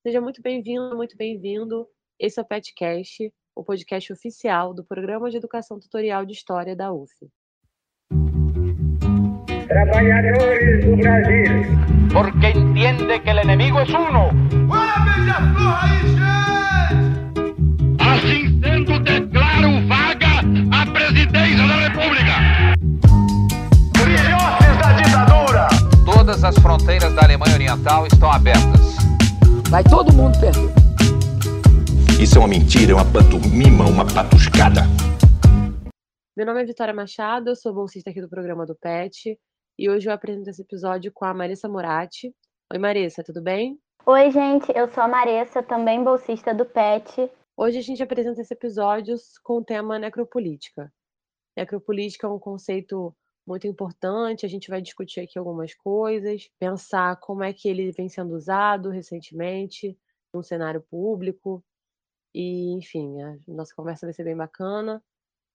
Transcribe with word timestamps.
Seja 0.00 0.20
muito 0.20 0.40
bem-vindo, 0.40 0.94
muito 0.94 1.16
bem-vindo. 1.16 1.84
Esse 2.20 2.38
é 2.38 2.42
o 2.42 2.46
PetCast, 2.46 3.32
o 3.54 3.64
podcast 3.64 4.12
oficial 4.12 4.72
do 4.72 4.84
Programa 4.84 5.28
de 5.28 5.36
Educação 5.36 5.80
Tutorial 5.80 6.24
de 6.24 6.34
História 6.34 6.76
da 6.76 6.92
UF. 6.92 7.12
Trabalhadores 9.66 10.84
do 10.84 10.96
Brasil. 10.96 11.64
Porque 12.12 12.56
entiende 12.56 13.18
que 13.20 13.28
el 13.28 13.38
enemigo 13.40 13.80
es 13.80 13.90
uno. 13.90 14.30
Assim 17.98 18.60
sendo, 18.62 19.00
declaro 19.00 19.84
vaga 19.88 20.42
a 20.70 20.86
presidência 20.92 21.66
da 21.66 21.88
República. 21.88 22.34
Filhotes 23.96 24.78
da 24.80 24.92
ditadura. 24.92 25.68
Todas 26.04 26.44
as 26.44 26.56
fronteiras 26.56 27.12
da 27.14 27.24
Alemanha 27.24 27.54
Oriental 27.54 28.06
estão 28.06 28.30
abertas. 28.30 28.97
Vai 29.70 29.84
todo 29.84 30.10
mundo 30.14 30.40
perder. 30.40 30.72
Isso 32.18 32.38
é 32.38 32.40
uma 32.40 32.48
mentira, 32.48 32.92
é 32.92 32.94
uma 32.94 33.04
pantomima, 33.04 33.84
uma 33.84 34.02
patuscada. 34.02 34.80
Meu 36.34 36.46
nome 36.46 36.62
é 36.62 36.64
Vitória 36.64 36.94
Machado, 36.94 37.50
eu 37.50 37.54
sou 37.54 37.74
bolsista 37.74 38.08
aqui 38.08 38.22
do 38.22 38.30
programa 38.30 38.64
do 38.64 38.74
PET 38.74 39.38
e 39.78 39.90
hoje 39.90 40.08
eu 40.08 40.12
apresento 40.14 40.48
esse 40.48 40.62
episódio 40.62 41.12
com 41.12 41.26
a 41.26 41.34
Marissa 41.34 41.68
Moratti. 41.68 42.34
Oi, 42.72 42.78
Marissa, 42.78 43.22
tudo 43.22 43.42
bem? 43.42 43.78
Oi, 44.06 44.30
gente, 44.30 44.72
eu 44.74 44.88
sou 44.88 45.02
a 45.02 45.08
Marissa, 45.08 45.62
também 45.62 46.02
bolsista 46.02 46.54
do 46.54 46.64
PET. 46.64 47.30
Hoje 47.54 47.76
a 47.76 47.82
gente 47.82 48.02
apresenta 48.02 48.40
esse 48.40 48.54
episódio 48.54 49.16
com 49.44 49.58
o 49.58 49.64
tema 49.64 49.98
necropolítica. 49.98 50.90
Necropolítica 51.54 52.26
é 52.26 52.30
um 52.30 52.38
conceito 52.38 53.14
muito 53.48 53.66
importante, 53.66 54.44
a 54.44 54.48
gente 54.48 54.68
vai 54.68 54.82
discutir 54.82 55.20
aqui 55.20 55.38
algumas 55.38 55.74
coisas, 55.74 56.50
pensar 56.58 57.16
como 57.16 57.42
é 57.42 57.52
que 57.52 57.66
ele 57.66 57.90
vem 57.90 58.08
sendo 58.08 58.34
usado 58.34 58.90
recentemente 58.90 59.98
no 60.32 60.42
cenário 60.42 60.82
público. 60.82 61.64
E, 62.34 62.74
enfim, 62.74 63.20
a 63.22 63.36
nossa 63.48 63.74
conversa 63.74 64.06
vai 64.06 64.12
ser 64.12 64.24
bem 64.24 64.36
bacana. 64.36 65.02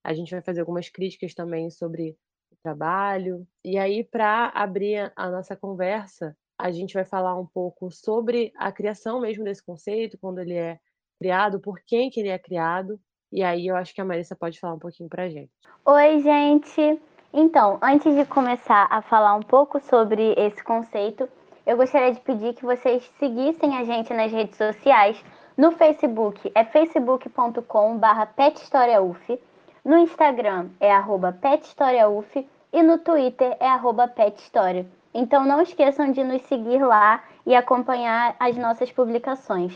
A 0.04 0.14
gente 0.14 0.32
vai 0.32 0.42
fazer 0.42 0.62
algumas 0.62 0.90
críticas 0.90 1.36
também 1.36 1.70
sobre 1.70 2.18
o 2.52 2.56
trabalho. 2.64 3.48
E 3.64 3.78
aí, 3.78 4.04
para 4.04 4.48
abrir 4.50 5.14
a 5.16 5.30
nossa 5.30 5.56
conversa, 5.56 6.36
a 6.58 6.72
gente 6.72 6.96
vai 6.96 7.06
falar 7.06 7.40
um 7.40 7.46
pouco 7.46 7.92
sobre 7.92 8.52
a 8.58 8.72
criação 8.72 9.22
mesmo 9.22 9.44
desse 9.44 9.64
conceito, 9.64 10.18
quando 10.18 10.40
ele 10.40 10.56
é 10.56 10.80
criado, 11.20 11.60
por 11.60 11.80
quem 11.86 12.10
que 12.10 12.20
ele 12.20 12.30
é 12.30 12.40
criado. 12.40 13.00
E 13.32 13.44
aí 13.44 13.68
eu 13.68 13.76
acho 13.76 13.94
que 13.94 14.02
a 14.02 14.06
Marissa 14.06 14.36
pode 14.36 14.60
falar 14.60 14.74
um 14.74 14.80
pouquinho 14.80 15.10
para 15.10 15.24
a 15.24 15.30
gente. 15.30 15.52
Oi, 15.86 16.22
gente! 16.22 17.13
Então, 17.36 17.80
antes 17.82 18.16
de 18.16 18.26
começar 18.26 18.86
a 18.92 19.02
falar 19.02 19.34
um 19.34 19.42
pouco 19.42 19.80
sobre 19.80 20.36
esse 20.38 20.64
conceito, 20.64 21.28
eu 21.66 21.76
gostaria 21.76 22.14
de 22.14 22.20
pedir 22.20 22.54
que 22.54 22.64
vocês 22.64 23.04
seguissem 23.18 23.76
a 23.76 23.84
gente 23.84 24.14
nas 24.14 24.32
redes 24.32 24.56
sociais. 24.56 25.26
No 25.58 25.72
Facebook 25.72 26.52
é 26.54 26.64
facebook.com.br 26.64 28.26
pethistoriauf, 28.36 29.40
no 29.84 29.98
Instagram 29.98 30.70
é 30.80 30.94
pethistoriauf 31.42 32.48
e 32.72 32.84
no 32.84 33.00
Twitter 33.00 33.58
é 33.60 34.08
pethistoria. 34.10 34.86
Então 35.12 35.44
não 35.44 35.60
esqueçam 35.60 36.12
de 36.12 36.24
nos 36.24 36.44
seguir 36.44 36.86
lá 36.86 37.24
e 37.48 37.56
acompanhar 37.56 38.36
as 38.40 38.56
nossas 38.56 38.92
publicações. 38.92 39.74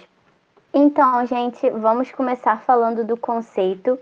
Então, 0.72 1.26
gente, 1.26 1.68
vamos 1.72 2.12
começar 2.12 2.62
falando 2.62 3.04
do 3.04 3.18
conceito 3.18 3.98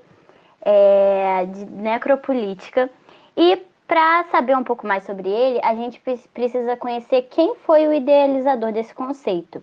é, 0.61 1.45
de 1.45 1.66
necropolítica 1.67 2.89
e 3.38 3.58
para 3.88 4.23
saber 4.31 4.58
um 4.58 4.64
pouco 4.64 4.88
mais 4.88 5.03
sobre 5.03 5.30
ele, 5.30 5.59
a 5.64 5.75
gente 5.75 6.02
precisa 6.33 6.75
conhecer 6.75 7.23
quem 7.23 7.55
foi 7.55 7.88
o 7.88 7.94
idealizador 7.94 8.72
desse 8.72 8.94
conceito, 8.95 9.61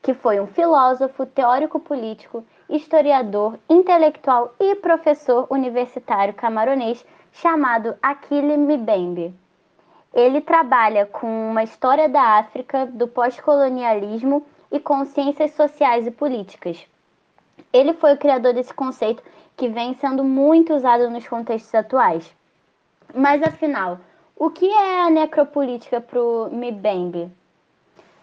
que 0.00 0.14
foi 0.14 0.38
um 0.38 0.46
filósofo, 0.46 1.26
teórico 1.26 1.80
político, 1.80 2.44
historiador, 2.68 3.58
intelectual 3.68 4.54
e 4.60 4.76
professor 4.76 5.46
universitário 5.50 6.34
camaronês 6.34 7.04
chamado 7.32 7.96
Akile 8.00 8.56
Mbembe. 8.56 9.34
Ele 10.12 10.40
trabalha 10.40 11.06
com 11.06 11.50
uma 11.50 11.64
história 11.64 12.08
da 12.08 12.38
África, 12.38 12.86
do 12.86 13.08
pós-colonialismo 13.08 14.46
e 14.70 14.78
com 14.78 15.04
ciências 15.04 15.50
sociais 15.52 16.06
e 16.06 16.12
políticas. 16.12 16.86
Ele 17.72 17.92
foi 17.94 18.14
o 18.14 18.18
criador 18.18 18.54
desse 18.54 18.72
conceito 18.72 19.22
que 19.56 19.68
vem 19.68 19.94
sendo 19.94 20.22
muito 20.22 20.72
usado 20.72 21.10
nos 21.10 21.26
contextos 21.26 21.74
atuais. 21.74 22.32
Mas 23.16 23.40
afinal, 23.44 24.00
o 24.36 24.50
que 24.50 24.68
é 24.68 25.02
a 25.02 25.08
necropolítica 25.08 26.00
para 26.00 26.20
o 26.20 26.50
Mbembe? 26.50 27.30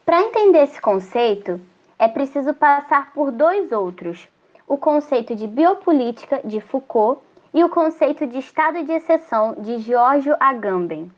Para 0.06 0.22
entender 0.22 0.64
esse 0.64 0.82
conceito, 0.82 1.62
é 1.98 2.10
preciso 2.10 2.54
passar 2.54 3.14
por 3.14 3.32
dois 3.32 3.72
outros: 3.72 4.28
o 4.68 4.78
conceito 4.78 5.34
de 5.34 5.48
biopolítica 5.48 6.42
de 6.44 6.60
Foucault 6.60 7.22
e 7.54 7.64
o 7.64 7.70
conceito 7.70 8.28
de 8.28 8.40
estado 8.40 8.84
de 8.84 8.92
exceção 8.92 9.56
de 9.60 9.78
Giorgio 9.80 10.36
Agamben. 10.38 11.10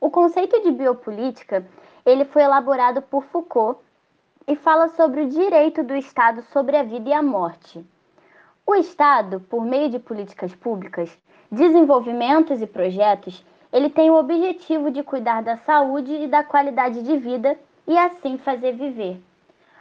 O 0.00 0.08
conceito 0.08 0.62
de 0.62 0.70
biopolítica 0.70 1.66
ele 2.06 2.24
foi 2.24 2.42
elaborado 2.42 3.02
por 3.02 3.24
Foucault 3.24 3.80
e 4.46 4.54
fala 4.54 4.88
sobre 4.90 5.22
o 5.22 5.28
direito 5.28 5.82
do 5.82 5.96
Estado 5.96 6.42
sobre 6.52 6.76
a 6.76 6.84
vida 6.84 7.08
e 7.08 7.12
a 7.12 7.22
morte. 7.22 7.84
O 8.64 8.76
Estado, 8.76 9.40
por 9.40 9.64
meio 9.64 9.90
de 9.90 9.98
políticas 9.98 10.54
públicas, 10.54 11.10
desenvolvimentos 11.50 12.60
e 12.60 12.66
projetos, 12.66 13.44
ele 13.72 13.90
tem 13.90 14.10
o 14.10 14.18
objetivo 14.18 14.90
de 14.90 15.02
cuidar 15.02 15.42
da 15.42 15.56
saúde 15.58 16.12
e 16.12 16.28
da 16.28 16.44
qualidade 16.44 17.02
de 17.02 17.16
vida 17.16 17.58
e 17.86 17.98
assim 17.98 18.38
fazer 18.38 18.72
viver. 18.72 19.20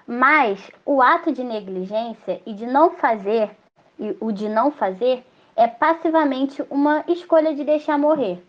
Mas 0.06 0.70
o 0.86 1.02
ato 1.02 1.32
de 1.32 1.44
negligência 1.44 2.42
e 2.46 2.54
de 2.54 2.66
não 2.66 2.92
fazer, 2.92 3.52
e 4.00 4.18
o 4.20 4.32
de 4.32 4.50
não 4.50 4.72
fazer, 4.72 5.24
é 5.56 5.68
passivamente 5.68 6.64
uma 6.70 7.04
escolha 7.08 7.54
de 7.54 7.64
deixar 7.64 7.98
morrer. 7.98 8.44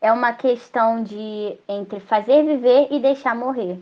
É 0.00 0.12
uma 0.12 0.32
questão 0.32 1.02
de 1.02 1.58
entre 1.68 2.00
fazer 2.00 2.44
viver 2.44 2.88
e 2.90 3.00
deixar 3.00 3.34
morrer. 3.34 3.78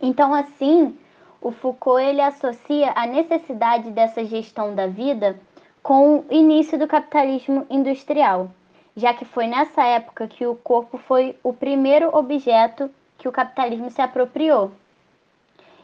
Então, 0.00 0.34
assim, 0.34 0.96
o 1.40 1.50
Foucault 1.50 2.02
ele 2.02 2.20
associa 2.20 2.92
a 2.94 3.06
necessidade 3.06 3.90
dessa 3.90 4.24
gestão 4.24 4.74
da 4.74 4.86
vida 4.86 5.38
com 5.86 6.16
o 6.16 6.24
início 6.32 6.76
do 6.76 6.88
capitalismo 6.88 7.64
industrial, 7.70 8.50
já 8.96 9.14
que 9.14 9.24
foi 9.24 9.46
nessa 9.46 9.84
época 9.84 10.26
que 10.26 10.44
o 10.44 10.56
corpo 10.56 10.98
foi 10.98 11.38
o 11.44 11.52
primeiro 11.52 12.10
objeto 12.12 12.90
que 13.16 13.28
o 13.28 13.30
capitalismo 13.30 13.88
se 13.92 14.02
apropriou. 14.02 14.72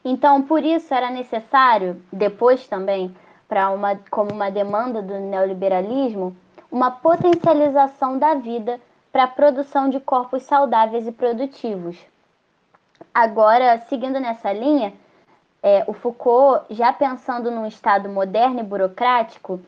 Então, 0.04 0.42
por 0.42 0.64
isso 0.64 0.92
era 0.92 1.08
necessário, 1.08 2.02
depois 2.12 2.66
também, 2.66 3.14
para 3.46 3.70
uma 3.70 3.94
como 4.10 4.32
uma 4.32 4.50
demanda 4.50 5.00
do 5.00 5.20
neoliberalismo, 5.20 6.36
uma 6.69 6.90
potencialização 6.90 8.19
da 8.19 8.34
vida 8.34 8.80
para 9.12 9.22
a 9.22 9.28
produção 9.28 9.88
de 9.88 10.00
corpos 10.00 10.42
saudáveis 10.42 11.06
e 11.06 11.12
produtivos. 11.12 11.96
Agora, 13.14 13.78
seguindo 13.88 14.19
nessa 14.19 14.52
linha, 14.52 14.94
é, 15.62 15.84
o 15.86 15.92
Foucault, 15.92 16.64
já 16.70 16.92
pensando 16.92 17.52
num 17.52 17.69
Estado 17.69 18.08
moderno 18.08 18.58
e 18.58 18.64
burocrático, 18.64 19.60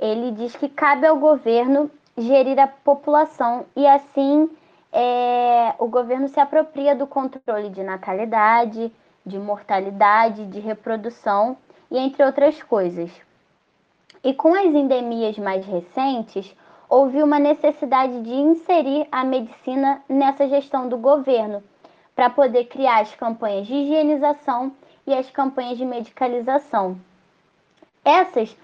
ele 0.00 0.32
diz 0.32 0.56
que 0.56 0.68
cabe 0.68 1.06
ao 1.06 1.18
governo 1.18 1.90
gerir 2.16 2.58
a 2.58 2.66
população 2.66 3.66
e 3.76 3.86
assim 3.86 4.50
é, 4.90 5.74
o 5.78 5.86
governo 5.86 6.26
se 6.28 6.40
apropria 6.40 6.96
do 6.96 7.06
controle 7.06 7.68
de 7.68 7.82
natalidade, 7.82 8.90
de 9.24 9.38
mortalidade, 9.38 10.46
de 10.46 10.58
reprodução 10.58 11.56
e 11.90 11.98
entre 11.98 12.24
outras 12.24 12.62
coisas. 12.62 13.10
E 14.24 14.32
com 14.34 14.54
as 14.54 14.66
endemias 14.66 15.38
mais 15.38 15.64
recentes, 15.66 16.54
houve 16.88 17.22
uma 17.22 17.38
necessidade 17.38 18.22
de 18.22 18.34
inserir 18.34 19.06
a 19.12 19.22
medicina 19.22 20.02
nessa 20.08 20.48
gestão 20.48 20.88
do 20.88 20.98
governo, 20.98 21.62
para 22.16 22.28
poder 22.28 22.64
criar 22.64 23.00
as 23.00 23.14
campanhas 23.14 23.66
de 23.66 23.74
higienização 23.74 24.72
e 25.06 25.14
as 25.14 25.30
campanhas 25.30 25.78
de 25.78 25.84
medicalização. 25.84 26.98
Essas 28.04 28.54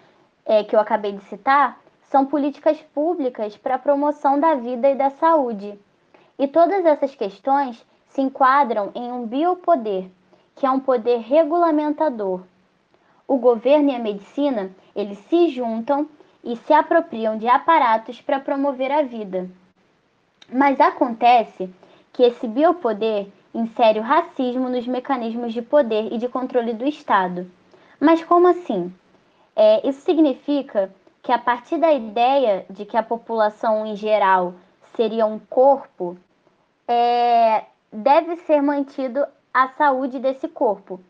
é, 0.47 0.63
que 0.65 0.77
eu 0.77 0.81
acabei 0.81 1.13
de 1.13 1.25
citar 1.25 1.79
são 2.05 2.25
políticas 2.25 2.81
públicas 2.95 3.57
para 3.57 3.75
a 3.75 3.79
promoção 3.79 4.39
da 4.39 4.55
vida 4.55 4.89
e 4.89 4.95
da 4.95 5.11
saúde. 5.11 5.79
E 6.39 6.47
todas 6.47 6.85
essas 6.85 7.15
questões 7.15 7.85
se 8.09 8.23
enquadram 8.23 8.93
em 8.95 9.11
um 9.11 9.27
biopoder, 9.27 10.09
que 10.55 10.65
é 10.65 10.71
um 10.71 10.81
poder 10.81 11.19
regulamentador. 11.19 12.43
O 13.27 13.37
governo 13.37 13.91
e 13.91 13.95
a 13.95 13.99
medicina, 13.99 14.71
eles 14.95 15.19
se 15.29 15.49
juntam 15.49 16.09
e 16.45 16.57
se 16.57 16.73
apropriam 16.73 17.37
de 17.37 17.49
aparatos 17.49 18.21
para 18.21 18.39
promover 18.39 18.93
a 18.93 19.03
vida. 19.03 19.51
Mas 20.49 20.79
acontece 20.79 21.69
que 22.13 22.23
esse 22.23 22.47
biopoder 22.47 23.27
insere 23.53 23.99
o 23.99 24.03
racismo 24.03 24.69
nos 24.69 24.87
mecanismos 24.87 25.53
de 25.53 25.61
poder 25.61 26.13
e 26.13 26.19
de 26.19 26.29
controle 26.29 26.73
do 26.73 26.87
Estado. 26.87 27.51
Mas 27.99 28.23
como 28.23 28.47
assim? 28.47 28.95
É, 29.57 29.89
isso 29.89 30.03
significa 30.03 30.95
que, 31.23 31.33
a 31.33 31.39
partir 31.39 31.79
da 31.79 31.93
ideia 31.93 32.67
de 32.69 32.85
que 32.85 32.97
a 32.97 33.03
população 33.03 33.87
em 33.87 33.97
geral 33.97 34.55
seria 34.95 35.25
um 35.25 35.39
corpo, 35.39 36.17
é, 36.87 37.65
deve 37.91 38.37
ser 38.37 38.61
mantido 38.61 39.27
a 39.53 39.69
saúde 39.69 40.19
desse 40.19 40.47
corpo. 40.47 41.01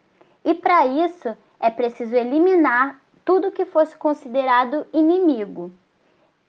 E 0.45 0.55
para 0.55 0.87
isso 0.87 1.37
é 1.59 1.69
preciso 1.69 2.15
eliminar 2.15 3.01
tudo 3.25 3.51
que 3.51 3.65
fosse 3.65 3.97
considerado 3.97 4.87
inimigo. 4.93 5.73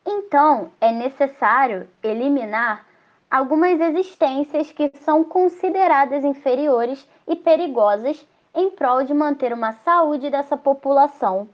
Então, 0.06 0.72
é 0.80 0.92
necessário 0.92 1.90
eliminar 2.04 2.86
algumas 3.30 3.82
existências 3.82 4.72
que 4.72 4.92
são 5.02 5.24
consideradas 5.24 6.24
inferiores 6.24 7.06
e 7.28 7.36
perigosas 7.36 8.26
em 8.54 8.70
prol 8.70 9.04
de 9.04 9.14
manter 9.14 9.52
uma 9.52 9.74
saúde 9.74 10.30
dessa 10.30 10.56
população. 10.56 11.50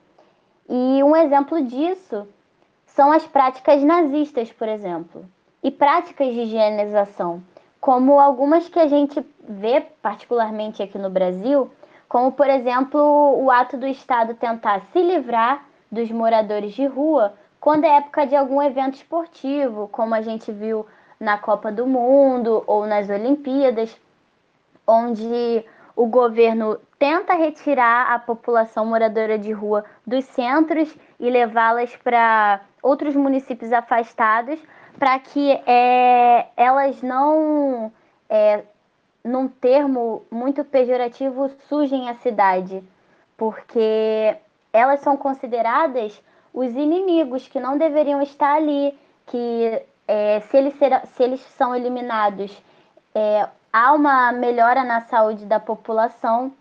E 0.76 1.04
um 1.04 1.16
exemplo 1.16 1.62
disso 1.62 2.28
são 2.88 3.12
as 3.12 3.24
práticas 3.28 3.84
nazistas, 3.84 4.52
por 4.52 4.68
exemplo, 4.68 5.24
e 5.62 5.70
práticas 5.70 6.34
de 6.34 6.42
higienização, 6.42 7.44
como 7.80 8.20
algumas 8.20 8.68
que 8.68 8.80
a 8.80 8.88
gente 8.88 9.24
vê 9.48 9.82
particularmente 10.02 10.82
aqui 10.82 10.98
no 10.98 11.12
Brasil, 11.12 11.70
como 12.10 12.32
por 12.32 12.50
exemplo 12.50 13.00
o 13.00 13.52
ato 13.52 13.78
do 13.78 13.86
Estado 13.86 14.34
tentar 14.34 14.82
se 14.92 15.00
livrar 15.00 15.64
dos 15.92 16.10
moradores 16.10 16.74
de 16.74 16.88
rua 16.88 17.36
quando 17.60 17.84
é 17.84 17.98
época 17.98 18.26
de 18.26 18.36
algum 18.36 18.60
evento 18.60 18.96
esportivo, 18.96 19.88
como 19.90 20.16
a 20.16 20.24
gente 20.24 20.52
viu 20.52 20.88
na 21.20 21.38
Copa 21.38 21.72
do 21.72 21.86
Mundo 21.86 22.64
ou 22.66 22.88
nas 22.88 23.12
Olimpíadas, 23.12 23.96
onde 24.88 25.64
o 25.96 26.08
governo 26.08 26.80
tenta 27.04 27.34
retirar 27.34 28.14
a 28.14 28.18
população 28.18 28.86
moradora 28.86 29.38
de 29.38 29.52
rua 29.52 29.84
dos 30.08 30.24
centros 30.24 30.96
e 31.20 31.30
levá-las 31.30 31.94
para 31.98 32.62
outros 32.82 33.14
municípios 33.14 33.74
afastados, 33.74 34.58
para 34.98 35.20
que 35.20 35.52
é, 35.68 36.48
elas 36.56 37.02
não, 37.02 37.92
é, 38.30 38.64
num 39.22 39.50
termo 39.50 40.24
muito 40.32 40.64
pejorativo, 40.64 41.50
sujem 41.68 42.08
a 42.10 42.16
cidade, 42.16 42.82
porque 43.36 44.38
elas 44.72 45.02
são 45.02 45.18
consideradas 45.18 46.24
os 46.54 46.74
inimigos 46.74 47.50
que 47.50 47.60
não 47.60 47.78
deveriam 47.78 48.22
estar 48.22 48.56
ali, 48.56 48.98
que 49.26 49.82
é, 50.08 50.40
se, 50.40 50.56
eles 50.56 50.74
se 50.76 51.22
eles 51.22 51.42
são 51.58 51.76
eliminados, 51.76 52.58
é, 53.14 53.46
há 53.74 53.92
uma 53.92 54.32
melhora 54.32 54.86
na 54.86 55.02
saúde 55.02 55.44
da 55.44 55.60
população. 55.60 56.54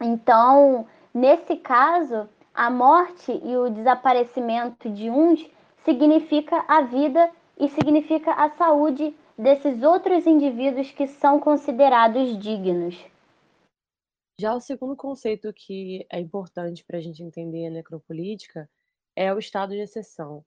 Então, 0.00 0.86
nesse 1.12 1.56
caso, 1.56 2.28
a 2.54 2.70
morte 2.70 3.32
e 3.32 3.56
o 3.56 3.68
desaparecimento 3.68 4.88
de 4.90 5.10
uns 5.10 5.44
significa 5.84 6.64
a 6.68 6.82
vida 6.82 7.30
e 7.58 7.68
significa 7.68 8.32
a 8.32 8.50
saúde 8.50 9.16
desses 9.36 9.82
outros 9.82 10.26
indivíduos 10.26 10.90
que 10.90 11.06
são 11.06 11.40
considerados 11.40 12.38
dignos. 12.38 12.96
Já 14.40 14.54
o 14.54 14.60
segundo 14.60 14.96
conceito 14.96 15.52
que 15.52 16.06
é 16.10 16.20
importante 16.20 16.84
para 16.84 16.98
a 16.98 17.00
gente 17.00 17.22
entender 17.22 17.66
a 17.66 17.70
necropolítica 17.70 18.70
é 19.16 19.34
o 19.34 19.38
estado 19.38 19.70
de 19.70 19.80
exceção, 19.80 20.44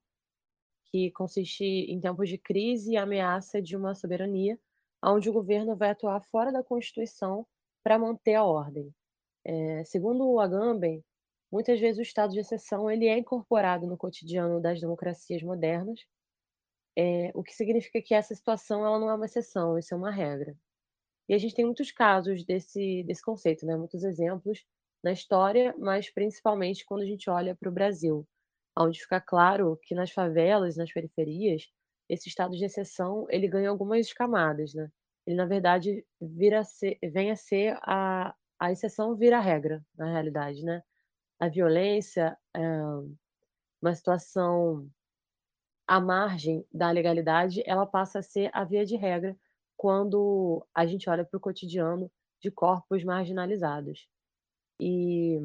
que 0.86 1.12
consiste 1.12 1.63
em 1.63 2.00
tempos 2.00 2.30
de 2.30 2.38
crise 2.38 2.94
e 2.94 2.98
ameaça 2.98 3.62
de 3.62 3.75
uma 3.75 3.94
soberania, 3.94 4.57
onde 5.03 5.30
o 5.30 5.33
governo 5.33 5.75
vai 5.75 5.89
atuar 5.89 6.21
fora 6.21 6.53
da 6.53 6.63
Constituição 6.63 7.45
para 7.83 8.00
manter 8.00 8.36
a 8.36 8.45
ordem. 8.45 8.94
É, 9.45 9.83
segundo 9.85 10.27
o 10.29 10.39
Agamben, 10.39 11.03
muitas 11.51 11.79
vezes 11.79 11.99
o 11.99 12.03
estado 12.03 12.33
de 12.33 12.39
exceção 12.39 12.89
ele 12.89 13.07
é 13.07 13.17
incorporado 13.17 13.88
no 13.88 13.97
cotidiano 13.97 14.61
das 14.61 14.79
democracias 14.79 15.41
modernas, 15.43 15.99
é, 16.97 17.31
o 17.33 17.43
que 17.43 17.53
significa 17.53 18.01
que 18.01 18.13
essa 18.13 18.35
situação 18.35 18.85
ela 18.85 18.99
não 18.99 19.09
é 19.09 19.15
uma 19.15 19.25
exceção, 19.25 19.77
isso 19.77 19.93
é 19.93 19.97
uma 19.97 20.11
regra. 20.11 20.55
E 21.29 21.33
a 21.33 21.38
gente 21.38 21.55
tem 21.55 21.65
muitos 21.65 21.91
casos 21.91 22.43
desse, 22.43 23.03
desse 23.03 23.23
conceito, 23.23 23.65
né? 23.65 23.75
muitos 23.77 24.03
exemplos 24.03 24.65
na 25.03 25.11
história, 25.11 25.73
mas 25.77 26.09
principalmente 26.09 26.85
quando 26.85 27.01
a 27.01 27.05
gente 27.05 27.29
olha 27.29 27.55
para 27.55 27.69
o 27.69 27.71
Brasil, 27.71 28.27
onde 28.77 28.99
fica 29.01 29.21
claro 29.21 29.79
que 29.83 29.95
nas 29.95 30.11
favelas, 30.11 30.77
nas 30.77 30.91
periferias, 30.91 31.67
esse 32.09 32.29
estado 32.29 32.55
de 32.57 32.65
exceção 32.65 33.25
ele 33.29 33.47
ganha 33.47 33.69
algumas 33.69 34.11
camadas, 34.13 34.73
né? 34.73 34.89
Ele 35.25 35.35
na 35.35 35.45
verdade 35.45 36.05
vira 36.19 36.63
ser, 36.63 36.97
vem 37.01 37.31
a 37.31 37.35
ser 37.35 37.77
a, 37.83 38.35
a 38.61 38.71
exceção 38.71 39.15
vira 39.15 39.39
regra 39.39 39.83
na 39.97 40.05
realidade, 40.05 40.63
né? 40.63 40.83
A 41.39 41.49
violência, 41.49 42.37
é, 42.53 42.61
uma 43.81 43.95
situação 43.95 44.87
à 45.87 45.99
margem 45.99 46.63
da 46.71 46.91
legalidade, 46.91 47.63
ela 47.65 47.87
passa 47.87 48.19
a 48.19 48.21
ser 48.21 48.51
a 48.53 48.63
via 48.63 48.85
de 48.85 48.95
regra 48.95 49.35
quando 49.75 50.63
a 50.75 50.85
gente 50.85 51.09
olha 51.09 51.25
para 51.25 51.37
o 51.37 51.41
cotidiano 51.41 52.11
de 52.39 52.51
corpos 52.51 53.03
marginalizados. 53.03 54.07
E 54.79 55.39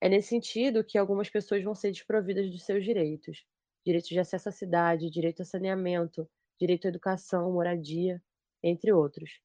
é 0.00 0.08
nesse 0.08 0.28
sentido 0.28 0.84
que 0.84 0.96
algumas 0.96 1.28
pessoas 1.28 1.64
vão 1.64 1.74
ser 1.74 1.90
desprovidas 1.90 2.48
dos 2.52 2.64
seus 2.64 2.84
direitos. 2.84 3.44
Direito 3.84 4.10
de 4.10 4.20
acesso 4.20 4.48
à 4.48 4.52
cidade, 4.52 5.10
direito 5.10 5.42
a 5.42 5.44
saneamento, 5.44 6.30
direito 6.56 6.86
à 6.86 6.88
educação, 6.88 7.52
moradia, 7.52 8.22
entre 8.62 8.92
outros. 8.92 9.40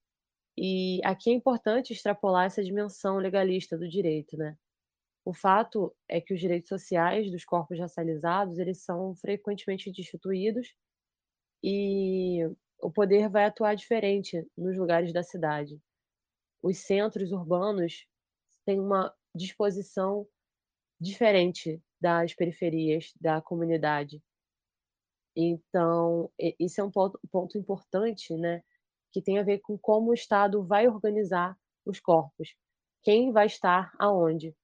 E 0.58 1.00
aqui 1.04 1.32
é 1.32 1.34
importante 1.34 1.94
extrapolar 1.94 2.46
essa 2.46 2.64
dimensão 2.64 3.18
legalista 3.18 3.78
do 3.78 3.88
direito, 3.88 4.38
né? 4.38 4.58
O 5.26 5.34
fato 5.34 5.96
é 6.08 6.20
que 6.20 6.34
os 6.34 6.40
direitos 6.40 6.70
sociais 6.70 7.32
dos 7.32 7.46
corpos 7.46 7.80
racializados, 7.80 8.60
eles 8.60 8.84
são 8.84 9.16
frequentemente 9.16 9.92
destituídos 9.92 10.76
e 11.64 12.46
o 12.82 12.92
poder 12.92 13.30
vai 13.30 13.46
atuar 13.46 13.76
diferente 13.76 14.46
nos 14.58 14.78
lugares 14.78 15.14
da 15.14 15.24
cidade. 15.24 15.80
Os 16.62 16.80
centros 16.80 17.32
urbanos 17.32 18.06
têm 18.66 18.80
uma 18.80 19.14
disposição 19.34 20.28
diferente 21.00 21.82
das 22.02 22.34
periferias 22.34 23.14
da 23.20 23.42
comunidade. 23.42 24.22
Então, 25.36 26.32
isso 26.60 26.80
é 26.80 26.84
um 26.84 26.92
ponto, 26.92 27.20
ponto 27.32 27.58
importante, 27.58 28.36
né, 28.36 28.62
que 29.14 29.22
tem 29.22 29.40
a 29.40 29.44
ver 29.44 29.60
com 29.60 29.78
como 29.78 30.10
o 30.10 30.14
Estado 30.14 30.64
vai 30.66 30.88
organizar 30.88 31.56
os 31.86 32.00
corpos, 32.00 32.56
quem 33.04 33.32
vai 33.32 33.46
estar 33.46 33.94
aonde. 34.00 34.56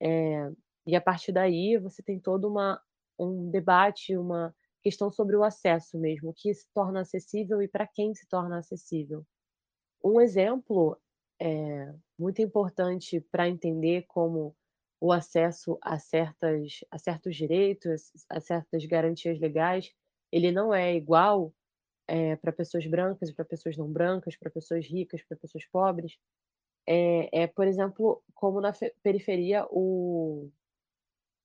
É, 0.00 0.50
e 0.86 0.96
a 0.96 1.00
partir 1.00 1.32
daí 1.32 1.76
você 1.78 2.02
tem 2.02 2.20
todo 2.20 2.48
uma, 2.48 2.80
um 3.18 3.50
debate, 3.50 4.16
uma 4.16 4.54
questão 4.82 5.10
sobre 5.10 5.36
o 5.36 5.42
acesso 5.42 5.98
mesmo, 5.98 6.30
o 6.30 6.34
que 6.34 6.54
se 6.54 6.66
torna 6.72 7.00
acessível 7.00 7.60
e 7.60 7.68
para 7.68 7.86
quem 7.86 8.14
se 8.14 8.26
torna 8.28 8.58
acessível. 8.58 9.26
Um 10.02 10.20
exemplo 10.20 10.96
é, 11.40 11.92
muito 12.18 12.40
importante 12.40 13.20
para 13.32 13.48
entender 13.48 14.04
como 14.06 14.56
o 15.00 15.12
acesso 15.12 15.78
a, 15.82 15.98
certas, 15.98 16.80
a 16.90 16.98
certos 16.98 17.36
direitos, 17.36 18.12
a 18.28 18.40
certas 18.40 18.84
garantias 18.84 19.38
legais, 19.38 19.92
ele 20.32 20.52
não 20.52 20.74
é 20.74 20.94
igual 20.94 21.52
é, 22.08 22.36
para 22.36 22.52
pessoas 22.52 22.86
brancas, 22.86 23.30
para 23.32 23.44
pessoas 23.44 23.76
não 23.76 23.90
brancas, 23.92 24.36
para 24.36 24.50
pessoas 24.50 24.86
ricas, 24.86 25.22
para 25.22 25.36
pessoas 25.36 25.64
pobres. 25.66 26.18
É, 26.86 27.42
é, 27.42 27.46
por 27.46 27.66
exemplo, 27.66 28.22
como 28.34 28.60
na 28.60 28.72
periferia 29.02 29.66
o 29.70 30.50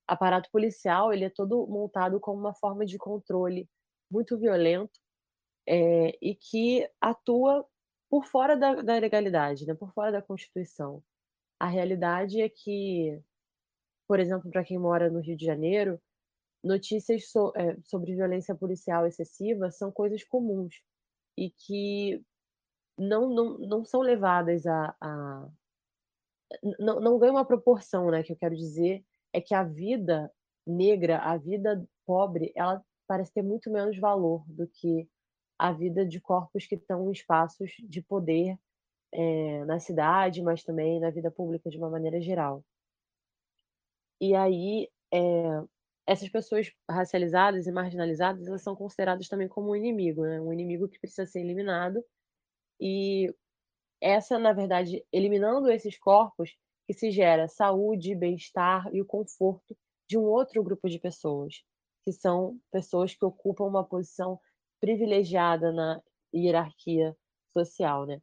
aparato 0.08 0.50
policial 0.52 1.14
ele 1.14 1.26
é 1.26 1.30
todo 1.30 1.68
montado 1.68 2.20
como 2.20 2.40
uma 2.40 2.54
forma 2.54 2.86
de 2.86 2.98
controle 2.98 3.70
muito 4.10 4.38
violento 4.38 5.00
é, 5.68 6.18
e 6.22 6.36
que 6.36 6.90
atua 7.02 7.66
por 8.10 8.26
fora 8.26 8.56
da, 8.56 8.76
da 8.76 9.00
legalidade, 9.00 9.66
né, 9.66 9.74
por 9.74 9.92
fora 9.94 10.12
da 10.12 10.22
Constituição. 10.22 11.04
A 11.60 11.68
realidade 11.68 12.42
é 12.42 12.50
que 12.50 13.22
por 14.08 14.20
exemplo, 14.20 14.50
para 14.52 14.64
quem 14.64 14.78
mora 14.78 15.10
no 15.10 15.20
Rio 15.20 15.36
de 15.36 15.46
Janeiro, 15.46 16.00
notícias 16.64 17.30
so, 17.30 17.52
é, 17.56 17.78
sobre 17.84 18.16
violência 18.16 18.56
policial 18.56 19.06
excessiva 19.06 19.70
são 19.72 19.92
coisas 19.92 20.24
comuns 20.24 20.82
e 21.38 21.50
que 21.50 22.24
não, 22.98 23.30
não, 23.30 23.58
não 23.58 23.86
são 23.86 24.02
levadas 24.02 24.66
a. 24.66 24.96
a 25.02 25.50
não, 26.80 27.00
não 27.00 27.18
ganham 27.18 27.36
uma 27.36 27.46
proporção, 27.46 28.12
né? 28.12 28.22
Que 28.24 28.32
eu 28.32 28.38
quero 28.38 28.56
dizer 28.56 29.04
é 29.34 29.42
que 29.42 29.56
a 29.56 29.64
vida 29.64 30.32
negra, 30.66 31.18
a 31.20 31.36
vida 31.38 31.84
pobre, 32.06 32.52
ela 32.56 32.84
parece 33.08 33.34
ter 33.34 33.42
muito 33.42 33.72
menos 33.72 33.98
valor 33.98 34.44
do 34.48 34.68
que 34.68 35.10
a 35.58 35.72
vida 35.72 36.06
de 36.06 36.20
corpos 36.20 36.68
que 36.68 36.76
estão 36.76 37.08
em 37.08 37.12
espaços 37.12 37.72
de 37.80 38.02
poder 38.02 38.58
é, 39.12 39.66
na 39.66 39.80
cidade, 39.80 40.42
mas 40.42 40.64
também 40.64 41.00
na 41.00 41.10
vida 41.10 41.32
pública 41.32 41.70
de 41.70 41.78
uma 41.78 41.90
maneira 41.90 42.22
geral. 42.22 42.64
E 44.22 44.36
aí, 44.36 44.90
eh, 45.14 45.64
essas 46.08 46.30
pessoas 46.30 46.72
racializadas 46.90 47.68
e 47.68 47.72
marginalizadas, 47.72 48.48
elas 48.48 48.62
são 48.64 48.76
consideradas 48.76 49.28
também 49.30 49.48
como 49.48 49.72
um 49.72 49.76
inimigo, 49.76 50.24
né, 50.24 50.42
um 50.42 50.54
inimigo 50.54 50.88
que 50.90 51.00
precisa 51.00 51.26
ser 51.26 51.42
eliminado. 51.42 52.04
E 52.80 53.34
essa, 54.02 54.40
na 54.40 54.54
verdade, 54.54 55.06
eliminando 55.12 55.72
esses 55.72 55.98
corpos, 56.00 56.52
que 56.88 56.94
se 56.94 57.12
gera 57.12 57.48
saúde, 57.48 58.16
bem-estar 58.16 58.90
e 58.94 59.02
o 59.02 59.06
conforto 59.06 59.78
de 60.10 60.18
um 60.18 60.24
outro 60.24 60.64
grupo 60.64 60.90
de 60.90 61.00
pessoas, 61.00 61.56
que 62.06 62.12
são 62.14 62.60
pessoas 62.72 63.16
que 63.16 63.26
ocupam 63.26 63.66
uma 63.66 63.86
posição 63.88 64.40
privilegiada 64.82 65.72
na 65.72 66.02
hierarquia 66.36 67.16
social, 67.58 68.06
né. 68.06 68.20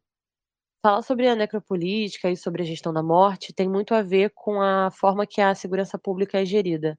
Falar 0.83 1.01
sobre 1.03 1.27
a 1.27 1.35
necropolítica 1.35 2.29
e 2.29 2.37
sobre 2.37 2.63
a 2.63 2.65
gestão 2.65 2.91
da 2.93 3.03
morte 3.03 3.53
tem 3.53 3.69
muito 3.69 3.93
a 3.93 4.01
ver 4.01 4.31
com 4.33 4.61
a 4.61 4.89
forma 4.91 5.27
que 5.27 5.39
a 5.41 5.53
segurança 5.55 5.97
pública 5.97 6.39
é 6.41 6.45
gerida, 6.45 6.97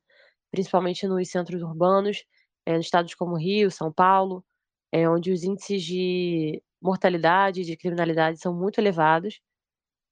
principalmente 0.52 1.08
nos 1.08 1.30
centros 1.30 1.62
urbanos, 1.62 2.24
eh, 2.66 2.78
estados 2.80 3.14
como 3.16 3.36
Rio, 3.38 3.70
São 3.72 3.92
Paulo, 3.92 4.44
eh, 4.92 5.08
onde 5.08 5.32
os 5.32 5.44
índices 5.44 5.84
de 5.84 6.62
mortalidade, 6.82 7.64
de 7.64 7.76
criminalidade 7.78 8.40
são 8.40 8.54
muito 8.54 8.80
elevados 8.80 9.40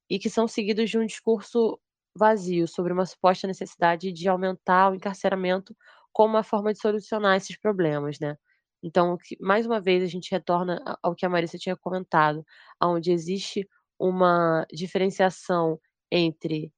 e 0.09 0.19
que 0.19 0.31
são 0.31 0.49
seguidos 0.49 0.91
de 0.91 0.99
um 0.99 1.07
discurso 1.07 1.79
vazio 2.17 2.67
sobre 2.69 2.93
uma 2.93 3.07
suposta 3.07 3.47
necessidade 3.47 4.13
de 4.13 4.29
aumentar 4.29 4.91
o 4.91 4.95
encarceramento 4.95 5.77
como 6.13 6.35
uma 6.35 6.43
forma 6.43 6.73
de 6.73 6.81
solucionar 6.81 7.37
esses 7.37 7.59
problemas, 7.59 8.19
né. 8.21 8.37
Então, 8.83 9.19
mais 9.41 9.67
uma 9.67 9.81
vez 9.81 10.03
a 10.03 10.07
gente 10.07 10.31
retorna 10.33 10.83
ao 11.03 11.15
que 11.15 11.27
a 11.27 11.29
Marissa 11.29 11.59
tinha 11.59 11.77
comentado, 11.77 12.45
aonde 12.81 13.13
existe 13.13 13.69
uma 13.99 14.67
diferenciação 14.73 15.79
entre 16.11 16.73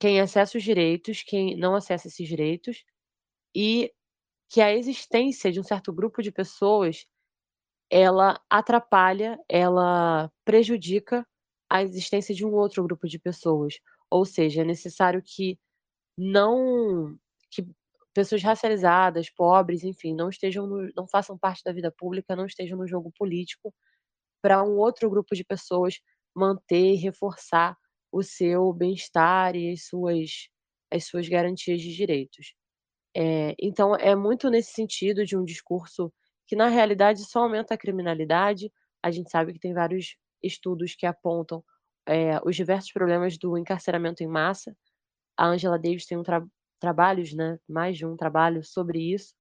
quem 0.00 0.20
acessa 0.20 0.58
os 0.58 0.64
direitos, 0.64 1.22
quem 1.22 1.56
não 1.56 1.74
acessa 1.74 2.08
esses 2.08 2.26
direitos, 2.28 2.84
e 3.54 3.92
que 4.50 4.60
a 4.62 4.74
existência 4.74 5.52
de 5.52 5.60
um 5.60 5.64
certo 5.64 5.92
grupo 5.92 6.22
de 6.22 6.32
pessoas, 6.32 7.06
ela 7.90 8.40
atrapalha, 8.50 9.38
ela 9.48 10.30
prejudica 10.44 11.26
a 11.70 11.82
existência 11.82 12.34
de 12.34 12.46
um 12.46 12.54
outro 12.54 12.82
grupo 12.84 13.08
de 13.08 13.18
pessoas. 13.18 13.74
Ou 14.10 14.24
seja, 14.26 14.62
é 14.62 14.64
necessário 14.64 15.22
que 15.24 15.58
não 16.18 17.16
que 17.50 17.66
pessoas 18.14 18.42
racializadas, 18.42 19.30
pobres, 19.30 19.84
enfim, 19.84 20.14
não 20.14 20.28
estejam 20.30 20.66
no 20.66 20.90
não 20.96 21.08
façam 21.08 21.38
parte 21.38 21.62
da 21.64 21.72
vida 21.72 21.92
pública, 21.92 22.36
não 22.36 22.46
estejam 22.46 22.78
no 22.78 22.88
jogo 22.88 23.12
político, 23.18 23.74
para 24.42 24.62
um 24.64 24.78
outro 24.78 25.10
grupo 25.10 25.34
de 25.34 25.44
pessoas 25.44 26.00
manter 26.34 26.94
e 26.94 26.96
reforçar 26.96 27.76
o 28.12 28.22
seu 28.22 28.72
bem-estar 28.72 29.56
e 29.56 29.72
as 29.72 29.86
suas 29.86 30.48
as 30.90 31.04
suas 31.06 31.28
garantias 31.28 31.80
de 31.82 31.94
direitos. 31.94 32.54
Eh, 33.16 33.54
então 33.60 33.94
é 33.96 34.14
muito 34.16 34.50
nesse 34.50 34.72
sentido 34.72 35.24
de 35.24 35.36
um 35.36 35.44
discurso 35.44 36.12
que 36.46 36.56
na 36.56 36.68
realidade 36.68 37.24
só 37.24 37.40
aumenta 37.40 37.74
a 37.74 37.78
criminalidade, 37.78 38.72
a 39.02 39.10
gente 39.10 39.30
sabe 39.30 39.52
que 39.52 39.58
tem 39.60 39.74
vários 39.74 40.16
estudos 40.42 40.94
que 40.96 41.06
apontam, 41.06 41.64
eh, 42.08 42.40
os 42.44 42.56
diversos 42.56 42.92
problemas 42.92 43.38
do 43.38 43.58
encarceramento 43.58 44.22
em 44.22 44.28
massa. 44.28 44.76
A 45.38 45.46
Angela 45.48 45.78
Davis 45.78 46.06
tem 46.06 46.18
um 46.18 46.22
tra 46.24 46.44
trabalhos, 46.80 47.32
né, 47.34 47.58
mais 47.68 47.96
de 47.98 48.06
um 48.06 48.16
trabalho 48.16 48.64
sobre 48.64 49.00
isso, 49.14 49.34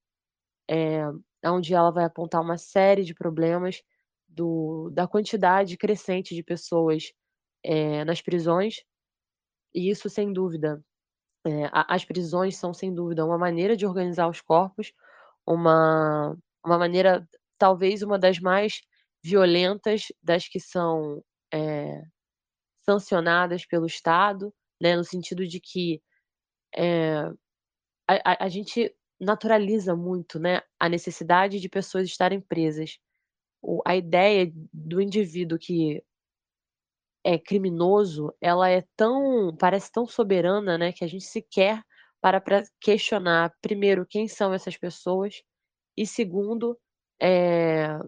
eh, 0.69 1.03
aonde 1.43 1.73
ela 1.73 1.91
vai 1.91 2.05
apontar 2.05 2.41
uma 2.41 2.57
série 2.57 3.03
de 3.03 3.13
problemas 3.13 3.81
do 4.27 4.89
da 4.91 5.07
quantidade 5.07 5.77
crescente 5.77 6.35
de 6.35 6.43
pessoas, 6.43 7.11
eh, 7.63 8.05
nas 8.05 8.21
prisões, 8.21 8.77
e 9.75 9.89
isso 9.91 10.09
sem 10.09 10.33
dúvida, 10.33 10.81
a 11.73 11.95
as 11.95 12.05
prisões 12.05 12.57
são 12.57 12.73
sem 12.73 12.93
dúvida 12.93 13.25
uma 13.25 13.37
maneira 13.39 13.77
de 13.77 13.85
organizar 13.87 14.29
os 14.29 14.41
corpos, 14.41 14.93
uma 15.47 16.37
uma 16.65 16.77
maneira 16.79 17.27
talvez 17.59 18.03
uma 18.03 18.19
das 18.19 18.39
mais 18.39 18.81
violentas 19.23 20.07
das 20.23 20.47
que 20.49 20.59
são, 20.61 21.23
eh, 21.53 22.03
sancionadas 22.85 23.65
pelo 23.67 23.85
Estado, 23.87 24.53
né, 24.81 24.95
no 24.97 25.03
sentido 25.05 25.47
de 25.47 25.59
que, 25.61 26.01
a 28.09 28.15
a 28.43 28.45
a 28.45 28.49
gente 28.49 28.93
naturaliza 29.21 29.95
muito, 29.95 30.39
né, 30.39 30.61
a 30.79 30.89
necessidade 30.89 31.59
de 31.61 31.69
pessoas 31.69 32.07
estarem 32.07 32.41
presas. 32.41 32.97
O 33.63 33.81
a 33.87 33.95
ideia 33.97 34.51
do 34.73 35.01
indivíduo 35.01 35.59
que 35.59 36.03
é 37.27 37.37
criminoso, 37.39 38.33
ela 38.41 38.69
é 38.69 38.83
tão 38.97 39.55
parece 39.59 39.91
tão 39.91 40.07
soberana, 40.07 40.77
né, 40.77 40.93
que 40.93 41.03
a 41.05 41.07
gente 41.09 41.25
sequer 41.25 41.83
para 42.21 42.41
pra 42.41 42.63
questionar, 42.81 43.53
primeiro, 43.61 44.05
quem 44.07 44.27
são 44.29 44.53
essas 44.53 44.77
pessoas, 44.77 45.35
e 45.97 46.05
segundo, 46.07 46.77
eh, 47.21 47.99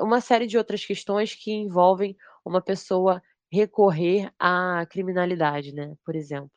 uma 0.00 0.20
série 0.22 0.46
de 0.48 0.58
outras 0.58 0.84
questões 0.86 1.34
que 1.34 1.52
envolvem 1.52 2.16
uma 2.44 2.62
pessoa 2.62 3.22
recorrer 3.52 4.32
à 4.40 4.86
criminalidade, 4.90 5.74
né, 5.74 5.94
por 6.06 6.16
exemplo. 6.16 6.52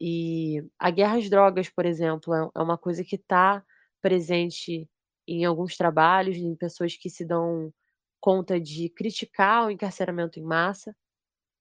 E 0.00 0.62
a 0.78 0.90
guerra 0.90 1.18
às 1.18 1.30
drogas, 1.30 1.68
por 1.70 1.86
exemplo, 1.86 2.34
é 2.34 2.48
é 2.56 2.62
uma 2.62 2.78
coisa 2.78 3.04
que 3.04 3.18
tá 3.18 3.64
presente 4.02 4.88
em 5.28 5.44
alguns 5.46 5.76
trabalhos, 5.76 6.36
em 6.36 6.56
pessoas 6.56 6.96
que 6.96 7.10
se 7.10 7.24
dão 7.26 7.72
conta 8.20 8.60
de 8.60 8.88
criticar 8.90 9.66
o 9.66 9.70
encarceramento 9.70 10.38
em 10.40 10.44
massa, 10.44 10.94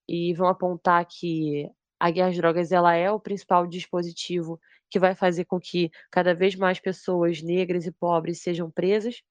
e 0.07 0.33
vão 0.33 0.47
apontar 0.47 1.05
que 1.05 1.69
a 1.99 2.11
guerra 2.11 2.29
às 2.29 2.37
drogas 2.37 2.71
ela 2.71 2.93
é 2.95 3.09
o 3.11 3.19
principal 3.19 3.65
dispositivo 3.67 4.59
que 4.89 4.99
vai 4.99 5.15
fazer 5.15 5.45
com 5.45 5.59
que 5.59 5.89
cada 6.11 6.35
vez 6.35 6.55
mais 6.55 6.79
pessoas 6.79 7.41
negras 7.41 7.85
e 7.85 7.91
pobres 7.91 8.41
sejam 8.41 8.69
presas, 8.69 9.23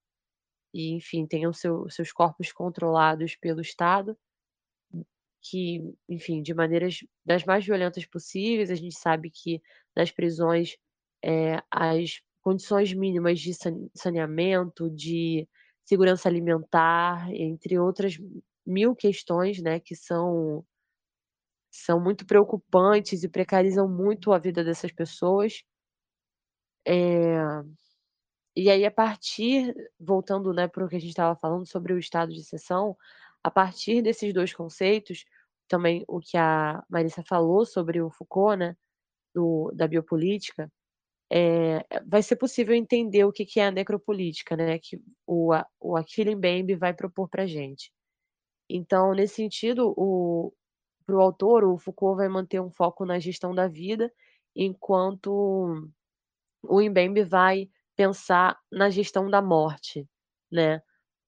e 0.75 0.93
enfim, 0.95 1.27
tenham 1.27 1.53
seu 1.53 1.89
seus 1.91 2.13
corpos 2.13 2.53
controlados 2.53 3.37
pelo 3.37 3.61
Estado. 3.61 4.17
Que, 5.45 5.81
enfim, 6.09 6.41
de 6.43 6.55
maneiras 6.55 6.99
das 7.25 7.45
mais 7.45 7.65
violentas 7.65 8.07
possíveis, 8.07 8.71
a 8.71 8.77
gente 8.77 8.97
sabe 8.97 9.29
que 9.31 9.61
nas 9.95 10.11
prisões, 10.11 10.77
eh, 11.25 11.61
as 11.71 12.21
condições 12.43 12.93
mínimas 12.95 13.41
de 13.41 13.53
sane 13.55 13.91
saneamento, 13.95 14.89
de 14.91 15.49
segurança 15.85 16.29
alimentar, 16.29 17.29
entre 17.35 17.79
outras 17.79 18.17
1000 18.67 18.95
questões, 18.97 19.61
né, 19.63 19.81
que 19.81 19.95
são 19.97 20.65
são 21.75 21.99
muito 21.99 22.27
preocupantes 22.27 23.23
e 23.23 23.29
precarizam 23.31 23.89
muito 23.89 24.31
a 24.33 24.39
vida 24.39 24.63
dessas 24.63 24.93
pessoas. 24.93 25.63
Eh, 26.87 27.63
e 28.57 28.71
aí 28.71 28.85
a 28.87 28.91
partir 28.91 29.75
voltando, 30.01 30.53
né, 30.55 30.69
para 30.69 30.85
o 30.85 30.89
que 30.89 30.97
a 30.97 31.01
gente 31.01 31.11
estava 31.11 31.37
falando 31.37 31.67
sobre 31.67 31.93
o 31.95 31.99
estado 31.99 32.33
de 32.33 32.41
exceção, 32.41 32.97
a 33.45 33.51
partir 33.51 34.03
desses 34.03 34.35
2 34.35 34.55
conceitos, 34.55 35.25
também 35.69 36.05
o 36.09 36.21
que 36.21 36.37
a 36.39 36.83
Marissa 36.91 37.23
falou 37.25 37.67
sobre 37.67 38.03
o 38.03 38.11
Foucault, 38.11 38.59
né, 38.59 38.77
do 39.35 39.73
da 39.75 39.89
biopolítica, 39.89 40.71
eh, 41.33 41.85
vai 42.07 42.23
ser 42.23 42.37
possível 42.37 42.75
entender 42.75 43.25
o 43.25 43.33
que 43.33 43.47
que 43.47 43.61
é 43.61 43.67
a 43.69 43.73
necropolítica, 43.73 44.57
né, 44.57 44.79
que 44.81 45.01
o 45.27 45.53
a 45.55 45.67
o 45.81 45.97
Achille 45.97 46.37
Mbembe 46.37 46.77
vai 46.77 46.95
propor 46.95 47.29
pra 47.31 47.47
gente. 47.47 47.91
Então, 48.71 49.13
nesse 49.15 49.37
sentido, 49.37 49.93
o 49.97 50.53
para 51.07 51.17
o 51.17 51.21
autor, 51.23 51.65
o 51.65 51.79
Foucault 51.79 52.17
vai 52.19 52.29
manter 52.29 52.61
um 52.61 52.71
foco 52.71 53.05
na 53.07 53.19
gestão 53.19 53.55
da 53.55 53.69
vida, 53.69 54.13
enquanto 54.57 55.31
o 56.65 56.83
Mbembe 56.83 57.25
vai 57.25 57.69
pensar 57.97 58.59
na 58.73 58.91
gestão 58.91 59.31
da 59.31 59.43
morte, 59.43 60.09
né. 60.53 60.83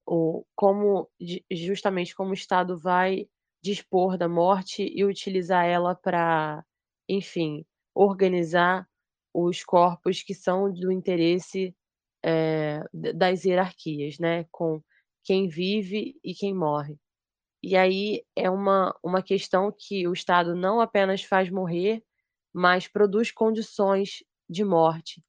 O 0.07 0.45
como 0.57 1.09
ju 1.21 1.41
justamente 1.53 2.15
como 2.17 2.31
o 2.33 2.35
Estado 2.35 2.79
vai 2.79 3.29
dispor 3.63 4.19
da 4.19 4.29
morte 4.29 4.85
e 4.95 5.05
utilizar 5.05 5.67
ela 5.67 5.95
pra, 5.97 6.65
enfim, 7.09 7.65
organizar 7.95 8.89
os 9.35 9.65
corpos 9.65 10.23
que 10.23 10.35
são 10.35 10.73
do 10.73 10.93
interesse, 10.93 11.75
da 12.95 13.13
das 13.15 13.45
hierarquias, 13.45 14.19
né, 14.21 14.47
com 14.53 14.83
quem 15.25 15.49
vive 15.49 16.17
e 16.25 16.35
quem 16.35 16.55
morre. 16.55 16.99
E 17.67 17.77
aí 17.77 18.23
é 18.37 18.51
uma 18.51 18.95
uma 19.03 19.23
questão 19.23 19.73
que 19.77 20.07
o 20.09 20.13
Estado 20.13 20.55
não 20.55 20.81
apenas 20.83 21.23
faz 21.25 21.51
morrer, 21.51 22.03
mas 22.55 22.89
produz 22.89 23.33
condições 23.33 24.23
de 24.51 24.65
morte. 24.65 25.23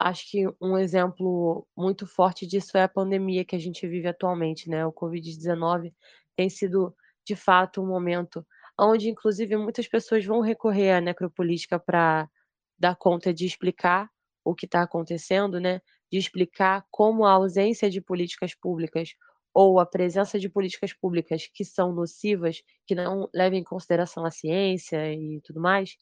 Acho 0.00 0.30
que 0.30 0.46
um 0.60 0.78
exemplo 0.78 1.66
muito 1.76 2.06
forte 2.06 2.46
disso 2.46 2.76
é 2.78 2.82
a 2.84 2.88
pandemia 2.88 3.44
que 3.44 3.56
a 3.56 3.58
gente 3.60 3.86
vive 3.88 4.08
atualmente, 4.08 4.68
né, 4.70 4.86
o 4.86 4.92
Covid-19 4.92 5.92
tem 6.36 6.50
sido, 6.50 6.94
de 7.26 7.36
fato, 7.36 7.82
um 7.82 7.86
momento 7.88 8.46
onde 8.80 9.08
inclusive 9.10 9.56
muitas 9.56 9.88
pessoas 9.88 10.24
vão 10.24 10.40
recorrer 10.40 10.92
à 10.92 11.00
necropolítica 11.00 11.78
pra 11.80 12.28
dar 12.78 12.96
conta 12.96 13.34
de 13.34 13.46
explicar 13.46 14.08
o 14.44 14.54
que 14.54 14.66
tá 14.68 14.82
acontecendo, 14.82 15.60
né, 15.60 15.80
de 16.12 16.18
explicar 16.18 16.84
como 16.90 17.24
a 17.26 17.32
ausência 17.32 17.90
de 17.90 18.00
políticas 18.00 18.54
públicas 18.54 19.10
ou 19.58 19.80
a 19.80 19.86
presença 19.86 20.38
de 20.38 20.48
políticas 20.50 20.92
públicas 20.94 21.48
que 21.52 21.64
são 21.64 21.92
nocivas, 21.92 22.62
que 22.86 22.94
não 22.94 23.28
levam 23.34 23.58
em 23.58 23.64
consideração 23.64 24.24
a 24.24 24.30
ciência 24.30 25.12
e 25.14 25.40
tudo 25.42 25.60
mais, 25.60 25.96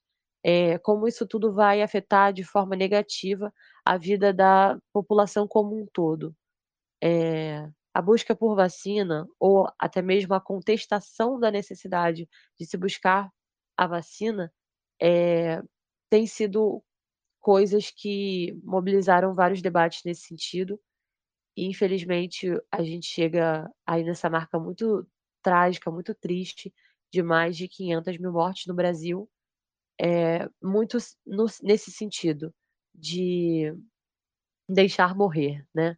eh, 0.44 0.78
como 0.80 1.08
isso 1.08 1.26
tudo 1.26 1.52
vai 1.54 1.82
afetar 1.82 2.32
de 2.34 2.44
forma 2.44 2.76
negativa 2.76 3.52
a 3.84 3.96
vida 3.98 4.32
da 4.34 4.78
população 4.92 5.48
como 5.48 5.80
um 5.80 5.86
todo. 5.92 6.34
Eh, 7.02 7.68
a 7.94 8.02
busca 8.02 8.34
por 8.36 8.54
vacina 8.56 9.26
ou 9.40 9.68
até 9.78 10.02
mesmo 10.02 10.34
a 10.34 10.40
contestação 10.40 11.38
da 11.40 11.50
necessidade 11.50 12.28
de 12.58 12.66
se 12.66 12.76
buscar 12.76 13.30
a 13.76 13.86
vacina, 13.86 14.52
eh, 15.02 15.62
tem 16.10 16.26
sido 16.26 16.82
coisas 17.40 17.90
que 17.90 18.58
mobilizaram 18.64 19.34
vários 19.34 19.62
debates 19.62 20.02
nesse 20.04 20.22
sentido, 20.28 20.80
e 21.56 21.66
infelizmente 21.66 22.48
a 22.70 22.82
gente 22.82 23.06
chega 23.06 23.68
aí 23.86 24.04
nessa 24.04 24.28
marca 24.30 24.58
muito 24.58 25.06
trágica, 25.42 25.90
muito 25.90 26.14
triste, 26.14 26.72
de 27.12 27.22
mais 27.22 27.56
de 27.56 27.68
500 27.68 28.18
mil 28.18 28.32
mortes 28.32 28.66
no 28.66 28.74
Brasil, 28.74 29.28
é, 30.00 30.48
muito 30.62 30.98
no, 31.26 31.46
nesse 31.62 31.90
sentido, 31.90 32.54
de 32.94 33.72
deixar 34.68 35.14
morrer, 35.14 35.64
né? 35.74 35.96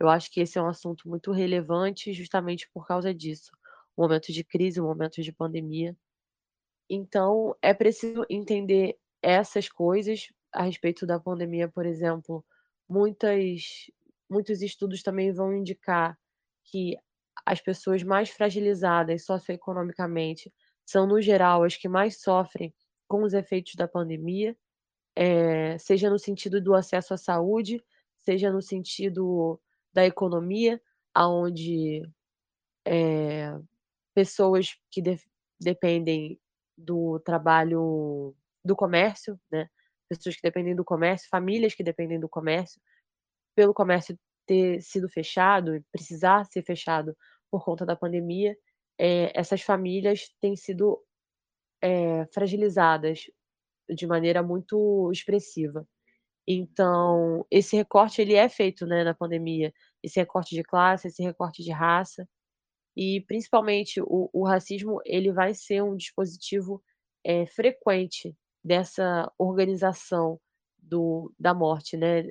Eu 0.00 0.08
acho 0.08 0.30
que 0.30 0.40
esse 0.40 0.58
é 0.58 0.62
um 0.62 0.68
assunto 0.68 1.08
muito 1.08 1.32
relevante 1.32 2.12
justamente 2.12 2.68
por 2.72 2.86
causa 2.86 3.14
disso. 3.14 3.50
Um 3.96 4.02
momento 4.02 4.32
de 4.32 4.44
crise, 4.44 4.80
um 4.80 4.86
momento 4.86 5.22
de 5.22 5.32
pandemia. 5.32 5.96
Então, 6.88 7.56
é 7.62 7.72
preciso 7.72 8.24
entender 8.28 8.98
essas 9.22 9.68
coisas 9.68 10.28
a 10.52 10.62
respeito 10.64 11.06
da 11.06 11.18
pandemia, 11.18 11.68
por 11.68 11.86
exemplo. 11.86 12.44
Muitas, 12.88 13.90
muitos 14.28 14.62
estudos 14.62 15.02
também 15.02 15.32
vão 15.32 15.52
indicar 15.52 16.18
que 16.64 16.96
as 17.44 17.60
pessoas 17.60 18.02
mais 18.02 18.30
fragilizadas 18.30 19.24
socioeconomicamente 19.24 20.52
são, 20.86 21.06
no 21.06 21.20
geral, 21.20 21.64
as 21.64 21.76
que 21.76 21.88
mais 21.88 22.20
sofrem 22.20 22.74
com 23.08 23.22
os 23.22 23.34
efeitos 23.34 23.74
da 23.74 23.88
pandemia, 23.88 24.56
é, 25.16 25.78
seja 25.78 26.10
no 26.10 26.18
sentido 26.18 26.60
do 26.60 26.74
acesso 26.74 27.14
à 27.14 27.16
saúde, 27.16 27.82
seja 28.20 28.50
no 28.50 28.62
sentido 28.62 29.60
da 29.92 30.04
economia, 30.04 30.80
aonde 31.14 32.02
é, 32.86 33.56
pessoas 34.14 34.76
que 34.90 35.00
de, 35.00 35.18
dependem 35.60 36.40
do 36.76 37.20
trabalho 37.20 38.34
do 38.64 38.74
comércio, 38.74 39.38
né? 39.50 39.68
Pessoas 40.08 40.36
que 40.36 40.42
dependem 40.42 40.74
do 40.74 40.84
comércio, 40.84 41.28
famílias 41.28 41.74
que 41.74 41.82
dependem 41.82 42.18
do 42.18 42.28
comércio, 42.28 42.80
pelo 43.54 43.74
comércio 43.74 44.18
ter 44.46 44.80
sido 44.82 45.08
fechado, 45.08 45.82
precisar 45.92 46.44
ser 46.46 46.62
fechado 46.62 47.16
por 47.50 47.64
conta 47.64 47.86
da 47.86 47.96
pandemia, 47.96 48.56
é, 48.98 49.32
essas 49.38 49.62
famílias 49.62 50.28
têm 50.40 50.56
sido 50.56 51.00
é, 51.82 52.26
fragilizadas 52.32 53.22
de 53.90 54.06
maneira 54.06 54.42
muito 54.42 55.10
expressiva. 55.12 55.86
Então, 56.48 57.46
esse 57.50 57.76
recorte 57.76 58.22
ele 58.22 58.34
é 58.34 58.48
feito, 58.48 58.86
né, 58.86 59.04
na 59.04 59.14
pandemia, 59.14 59.72
esse 60.02 60.20
recorte 60.20 60.54
de 60.56 60.62
classe, 60.64 61.08
esse 61.08 61.22
recorte 61.22 61.62
de 61.64 61.72
raça, 61.72 62.28
e 62.96 63.22
principalmente 63.26 64.00
o 64.02 64.30
o 64.32 64.46
racismo, 64.46 65.00
ele 65.06 65.32
vai 65.32 65.54
ser 65.54 65.82
um 65.82 65.96
dispositivo, 65.96 66.82
eh, 67.24 67.46
frequente 67.46 68.36
dessa 68.64 69.30
organização 69.38 70.40
do 70.78 71.32
da 71.38 71.54
morte, 71.54 71.96
né, 71.96 72.24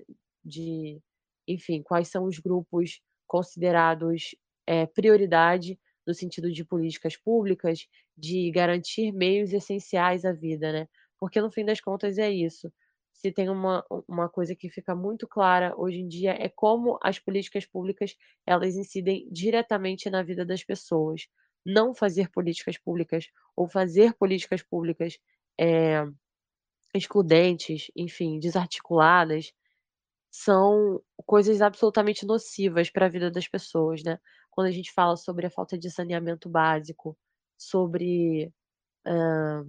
de 0.46 1.02
enfim, 1.48 1.82
quais 1.84 2.08
são 2.10 2.26
os 2.26 2.40
grupos 2.40 3.02
considerados, 3.28 4.36
eh, 4.68 4.86
prioridade 4.88 5.80
no 6.08 6.14
sentido 6.14 6.52
de 6.52 6.66
políticas 6.66 7.18
públicas, 7.18 7.88
de 8.18 8.52
garantir 8.52 9.12
meios 9.14 9.54
essenciais 9.54 10.26
à 10.26 10.32
vida, 10.34 10.72
né, 10.72 10.88
porque 11.20 11.42
no 11.42 11.52
fim 11.52 11.66
das 11.66 11.82
contas 11.82 12.18
é 12.18 12.30
isso, 12.32 12.72
se 13.14 13.32
tem 13.32 13.50
uma 13.50 13.86
uma 14.08 14.30
coisa 14.30 14.56
que 14.56 14.70
fica 14.70 14.94
muito 14.96 15.28
clara 15.28 15.74
hoje 15.78 16.00
em 16.00 16.08
dia 16.08 16.32
é 16.34 16.50
como 16.50 17.00
as 17.02 17.20
políticas 17.20 17.66
públicas, 17.66 18.16
elas 18.46 18.76
incidem 18.76 19.28
diretamente 19.32 20.10
na 20.10 20.22
vida 20.24 20.46
das 20.46 20.64
pessoas. 20.64 21.28
Não 21.66 21.94
fazer 21.96 22.30
políticas 22.30 22.78
públicas 22.78 23.28
ou 23.56 23.68
fazer 23.70 24.14
políticas 24.16 24.62
públicas, 24.64 25.18
eh, 25.60 26.06
excludentes, 26.96 27.88
enfim, 27.96 28.40
desarticuladas, 28.40 29.52
são 30.36 31.00
coisas 31.28 31.62
absolutamente 31.62 32.26
nocivas 32.26 32.90
para 32.90 33.06
a 33.06 33.10
vida 33.10 33.32
das 33.32 33.48
pessoas, 33.48 34.04
né. 34.04 34.20
Quando 34.52 34.68
a 34.68 34.72
gente 34.72 34.92
fala 34.94 35.16
sobre 35.18 35.46
a 35.48 35.52
falta 35.52 35.78
de 35.78 35.92
saneamento 35.92 36.50
básico, 36.50 37.18
sobre, 37.58 38.52
hã 39.08 39.66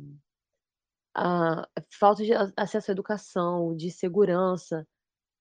a 1.16 1.66
falta 1.98 2.24
de 2.24 2.32
acesso 2.56 2.90
à 2.90 2.92
educação, 2.92 3.76
de 3.76 3.90
segurança 3.90 4.86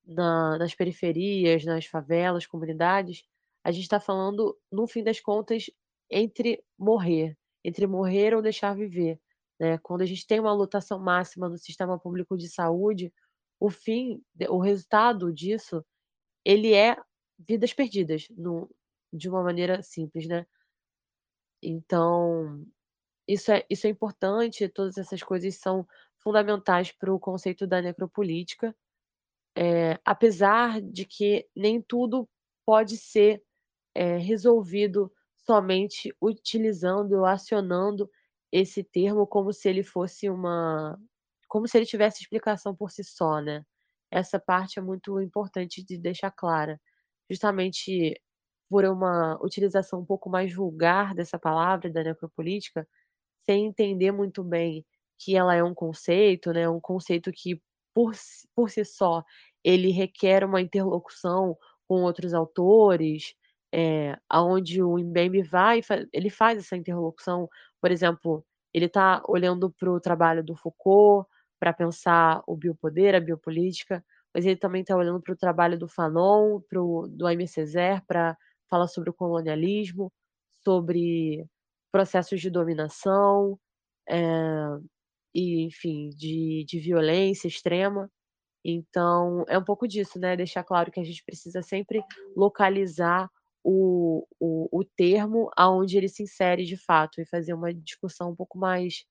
na 0.06 0.58
nas 0.60 0.76
periferias, 0.76 1.65
nas 1.65 1.86
favelas, 1.88 2.48
comunidades, 2.48 3.24
a 3.63 3.71
gente 3.71 3.84
está 3.86 4.00
falando, 4.00 4.58
no 4.71 4.88
fim 4.88 5.04
das 5.04 5.19
contas, 5.21 5.67
entre 6.12 6.63
morrer, 6.80 7.38
entre 7.63 7.88
morrer 7.88 8.36
ou 8.36 8.41
deixar 8.43 8.76
viver, 8.76 9.19
né. 9.60 9.78
Quando 9.80 10.02
a 10.04 10.06
gente 10.08 10.28
tem 10.28 10.39
uma 10.39 10.54
lotação 10.54 11.00
máxima 11.00 11.50
no 11.50 11.58
sistema 11.58 12.00
público 12.00 12.38
de 12.38 12.50
saúde, 12.50 13.13
o 13.60 13.70
fim 13.70 14.22
o 14.50 14.60
resultado 14.60 15.32
disso, 15.34 15.86
ele 16.46 16.74
é 16.74 16.98
vidas 17.39 17.74
perdidas, 17.74 18.28
no 18.32 18.70
de 19.13 19.30
uma 19.30 19.44
maneira 19.44 19.82
simples, 19.84 20.28
né. 20.28 20.46
Então 21.62 22.66
isso 23.28 23.52
é 23.52 23.66
isso 23.70 23.88
é 23.88 23.89
importante, 23.92 24.70
todas 24.70 24.98
essas 24.98 25.24
coisas 25.24 25.56
são 25.58 25.88
fundamentais 26.20 26.92
para 26.92 27.13
o 27.13 27.20
conceito 27.20 27.68
da 27.68 27.82
necropolítica, 27.82 28.76
eh, 29.58 30.00
apesar 30.06 30.82
de 30.82 31.06
que 31.06 31.48
nem 31.56 31.82
tudo 31.82 32.30
pode 32.66 32.98
ser, 32.98 33.44
eh, 33.96 34.18
resolvido 34.18 35.12
somente 35.38 36.16
utilizando 36.22 37.13
ou 37.13 37.26
acionando 37.26 38.10
esse 38.52 38.84
termo 38.84 39.28
como 39.28 39.54
se 39.54 39.70
ele 39.70 39.84
fosse 39.84 40.30
uma 40.30 41.00
como 41.54 41.68
se 41.68 41.78
ele 41.78 41.86
tivesse 41.88 42.24
explicação 42.24 42.76
por 42.76 42.92
si 42.92 43.04
só, 43.06 43.39
né. 43.42 43.63
Essa 44.12 44.39
parte 44.39 44.80
é 44.80 44.82
muito 44.82 45.20
importante 45.22 45.84
de 45.86 45.98
deixar 46.00 46.32
clara, 46.32 46.80
justamente 47.32 48.20
por 48.70 48.86
uma 48.86 49.38
utilização 49.44 50.02
um 50.02 50.06
pouco 50.06 50.30
mais 50.30 50.54
vulgar 50.56 51.13
dessa 51.16 51.39
palavra, 51.39 51.92
da 51.92 52.04
necropolítica, 52.04 52.88
sem 53.46 53.66
entender 53.68 54.12
muito 54.12 54.44
bem 54.44 54.86
que 55.20 55.36
ela 55.38 55.56
é 55.56 55.63
um 55.63 55.74
conceito, 55.76 56.52
né, 56.54 56.70
um 56.70 56.80
conceito 56.82 57.32
que 57.34 57.62
por 57.96 58.13
por 58.56 58.70
si 58.72 58.86
só, 58.86 59.24
ele 59.63 59.92
requer 59.92 60.44
uma 60.46 60.62
interlocução 60.62 61.58
com 61.88 62.04
outros 62.04 62.34
autores, 62.34 63.36
eh, 63.74 64.18
aonde 64.30 64.82
o 64.84 64.98
Mbembe 65.00 65.44
vai 65.44 65.82
ele 66.13 66.30
faz 66.32 66.58
essa 66.60 66.78
interlocução, 66.78 67.50
por 67.82 67.92
exemplo, 67.92 68.46
ele 68.74 68.86
está 68.88 69.22
olhando 69.28 69.72
para 69.72 69.92
o 69.92 70.00
trabalho 70.02 70.44
do 70.44 70.56
Foucault, 70.56 71.28
para 71.63 71.73
pensar 71.73 72.43
o 72.45 72.58
biopoder, 72.58 73.15
a 73.15 73.21
biopolítica, 73.21 74.04
mas 74.36 74.45
ele 74.45 74.58
também 74.58 74.82
está 74.82 74.97
olhando 74.97 75.21
para 75.21 75.34
o 75.34 75.38
trabalho 75.38 75.80
do 75.80 75.88
Fanon, 75.88 76.60
para 76.69 76.84
o 76.84 77.08
do 77.08 77.26
Aimé 77.26 77.47
Césaire, 77.47 78.04
para 78.08 78.38
falar 78.69 78.88
sobre 78.89 79.10
o 79.10 79.13
colonialismo, 79.13 80.12
sobre 80.65 81.45
processos 81.91 82.41
de 82.41 82.49
dominação, 82.49 83.58
eh, 84.10 84.78
e 85.36 85.63
enfim, 85.65 86.10
de 86.10 86.65
de 86.67 86.80
violência 86.80 87.47
extrema. 87.47 88.10
Então, 88.65 89.45
é 89.49 89.58
um 89.60 89.63
pouco 89.63 89.88
disso, 89.88 90.19
né, 90.19 90.36
deixar 90.38 90.63
claro 90.63 90.91
que 90.91 90.99
a 90.99 91.04
gente 91.06 91.23
precisa 91.26 91.62
sempre 91.63 92.04
localizar 92.36 93.30
o 93.63 94.28
o 94.39 94.69
o 94.82 94.84
termo 94.86 95.49
aonde 95.58 95.97
ele 95.97 96.10
se 96.10 96.23
insere 96.23 96.65
de 96.65 96.78
fato 96.78 97.21
e 97.21 97.26
fazer 97.26 97.54
uma 97.56 97.73
discussão 97.73 98.32
um 98.32 98.36
pouco 98.36 98.58
mais 98.60 99.06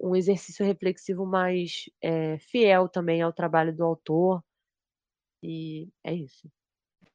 um 0.00 0.16
exercício 0.16 0.64
reflexivo 0.64 1.26
mais, 1.26 1.90
eh, 2.02 2.38
fiel 2.38 2.88
também 2.88 3.20
ao 3.20 3.32
trabalho 3.32 3.74
do 3.74 3.84
autor. 3.84 4.42
E 5.42 5.88
é 6.02 6.14
isso. 6.14 6.48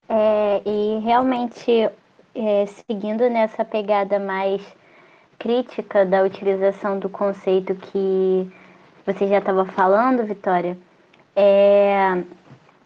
É, 0.07 0.61
e 0.65 0.99
realmente, 0.99 1.89
eh, 2.35 2.65
seguindo 2.67 3.27
nessa 3.29 3.65
pegada 3.65 4.19
mais 4.19 4.61
crítica 5.39 6.05
da 6.05 6.23
utilização 6.23 6.99
do 6.99 7.09
conceito 7.09 7.73
que 7.75 8.51
você 9.05 9.27
já 9.27 9.39
estava 9.39 9.65
falando, 9.65 10.25
Vitória, 10.25 10.77
é, 11.35 12.23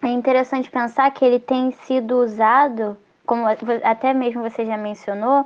é 0.02 0.08
interessante 0.08 0.70
pensar 0.70 1.12
que 1.12 1.26
ele 1.26 1.40
tem 1.40 1.72
sido 1.72 2.18
usado, 2.20 2.96
como 3.26 3.46
até 3.84 4.14
mesmo 4.14 4.42
você 4.42 4.66
já 4.66 4.78
mencionou, 4.78 5.46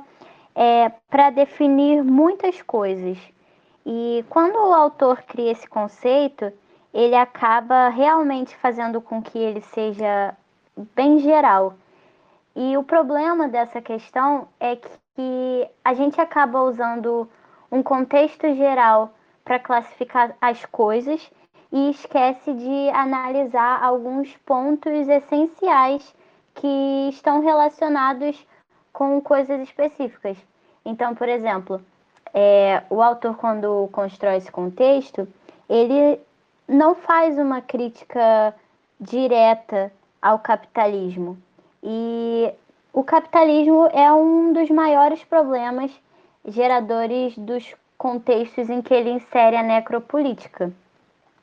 é, 0.54 0.90
para 1.08 1.30
definir 1.30 2.04
muitas 2.04 2.60
coisas. 2.62 3.18
E 3.90 4.22
quando 4.28 4.56
o 4.56 4.74
autor 4.74 5.22
cria 5.22 5.50
esse 5.50 5.66
conceito, 5.66 6.52
ele 6.92 7.14
acaba 7.14 7.88
realmente 7.88 8.54
fazendo 8.56 9.00
com 9.00 9.22
que 9.22 9.38
ele 9.38 9.62
seja 9.62 10.36
bem 10.94 11.20
geral. 11.20 11.72
E 12.54 12.76
o 12.76 12.82
problema 12.82 13.48
dessa 13.48 13.80
questão 13.80 14.46
é 14.60 14.76
que 14.76 15.70
a 15.82 15.94
gente 15.94 16.20
acaba 16.20 16.60
usando 16.60 17.26
um 17.72 17.82
contexto 17.82 18.54
geral 18.54 19.14
para 19.42 19.58
classificar 19.58 20.36
as 20.38 20.66
coisas 20.66 21.30
e 21.72 21.88
esquece 21.88 22.52
de 22.52 22.90
analisar 22.90 23.82
alguns 23.82 24.36
pontos 24.44 25.08
essenciais 25.08 26.14
que 26.56 27.08
estão 27.08 27.40
relacionados 27.40 28.46
com 28.92 29.18
coisas 29.18 29.62
específicas. 29.62 30.36
Então, 30.84 31.14
por 31.14 31.26
exemplo, 31.26 31.80
é, 32.34 32.82
o 32.90 33.02
autor, 33.02 33.36
quando 33.36 33.88
constrói 33.92 34.36
esse 34.36 34.50
contexto, 34.50 35.26
ele 35.68 36.20
não 36.66 36.94
faz 36.94 37.38
uma 37.38 37.60
crítica 37.60 38.54
direta 39.00 39.92
ao 40.20 40.38
capitalismo. 40.38 41.38
E 41.82 42.52
o 42.92 43.02
capitalismo 43.04 43.88
é 43.92 44.12
um 44.12 44.52
dos 44.52 44.70
maiores 44.70 45.22
problemas 45.24 45.90
geradores 46.44 47.36
dos 47.36 47.74
contextos 47.96 48.70
em 48.70 48.80
que 48.80 48.94
ele 48.94 49.10
insere 49.10 49.56
a 49.56 49.62
necropolítica. 49.62 50.72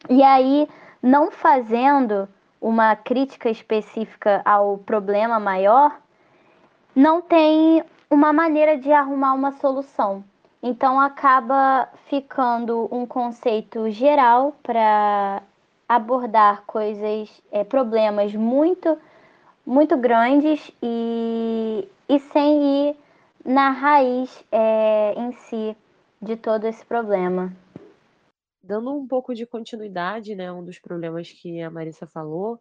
E 0.10 0.24
aí, 0.24 0.68
não 1.02 1.32
fazendo 1.32 2.28
uma 2.62 2.96
crítica 2.96 3.50
específica 3.50 4.42
ao 4.46 4.78
problema 4.78 5.40
maior, 5.40 5.96
não 6.96 7.22
tem 7.22 7.84
uma 8.10 8.32
maneira 8.32 8.78
de 8.78 8.92
arrumar 8.92 9.34
uma 9.34 9.52
solução. 9.54 10.24
Então 10.68 11.00
acaba 11.00 11.88
ficando 12.10 12.90
um 12.92 13.06
conceito 13.06 13.88
geral 13.92 14.58
para 14.64 15.44
abordar 15.88 16.66
coisas, 16.66 17.30
é, 17.52 17.64
problemas 17.64 18.34
muito, 18.34 19.00
muito 19.64 19.96
grandes 19.96 20.72
e, 20.82 21.88
e 22.10 22.20
sem 22.20 22.90
ir 22.90 22.98
na 23.46 23.70
raiz 23.70 24.44
é, 24.52 25.14
em 25.14 25.34
si 25.34 25.78
de 26.20 26.36
todo 26.36 26.66
esse 26.66 26.84
problema. 26.84 27.56
Dando 28.64 28.92
um 28.92 29.08
pouco 29.08 29.36
de 29.36 29.46
continuidade, 29.46 30.34
né, 30.34 30.52
um 30.52 30.66
dos 30.66 30.80
problemas 30.80 31.32
que 31.32 31.62
a 31.62 31.70
Marissa 31.70 32.08
falou, 32.08 32.60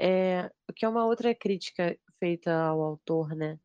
é 0.00 0.50
que 0.74 0.86
é 0.86 0.88
uma 0.88 1.04
outra 1.04 1.34
crítica 1.34 1.94
feita 2.18 2.54
ao 2.54 2.80
autor, 2.80 3.34
né, 3.36 3.58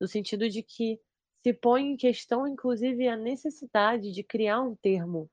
no 0.00 0.08
sentido 0.08 0.48
de 0.48 0.62
que 0.62 0.98
se 1.46 1.52
põe 1.52 1.92
em 1.92 1.96
questão, 1.96 2.44
inclusive, 2.48 3.06
a 3.06 3.16
necessidade 3.16 4.10
de 4.10 4.24
criar 4.24 4.60
um 4.60 4.74
termo 4.74 5.30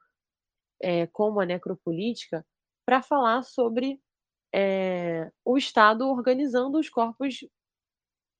é, 0.79 1.07
como 1.07 1.39
a 1.41 1.45
necropolítica 1.45 2.45
para 2.85 3.01
falar 3.01 3.41
sobre 3.41 3.99
é, 4.53 5.31
o 5.43 5.57
Estado 5.57 6.07
organizando 6.07 6.77
os 6.77 6.87
corpos 6.87 7.39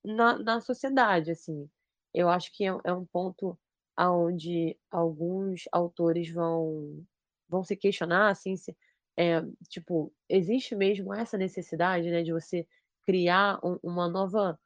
na, 0.06 0.38
na 0.38 0.62
sociedade, 0.62 1.32
assim. 1.32 1.68
Eu 2.14 2.30
acho 2.30 2.52
que 2.56 2.64
é, 2.64 2.78
é 2.84 2.94
um 2.94 3.08
ponto 3.08 3.58
aonde 3.98 4.78
alguns 4.92 5.64
autores 5.72 6.32
vão 6.32 7.04
vão 7.50 7.64
se 7.64 7.76
questionar, 7.76 8.30
assim, 8.30 8.56
se, 8.56 8.78
é, 9.18 9.42
tipo, 9.68 10.14
existe 10.30 10.76
mesmo 10.76 11.12
essa 11.12 11.40
necessidade, 11.40 12.12
né, 12.12 12.22
de 12.22 12.32
você 12.32 12.68
criar 13.04 13.60
um, 13.66 13.80
uma 13.82 14.08
nova 14.08 14.60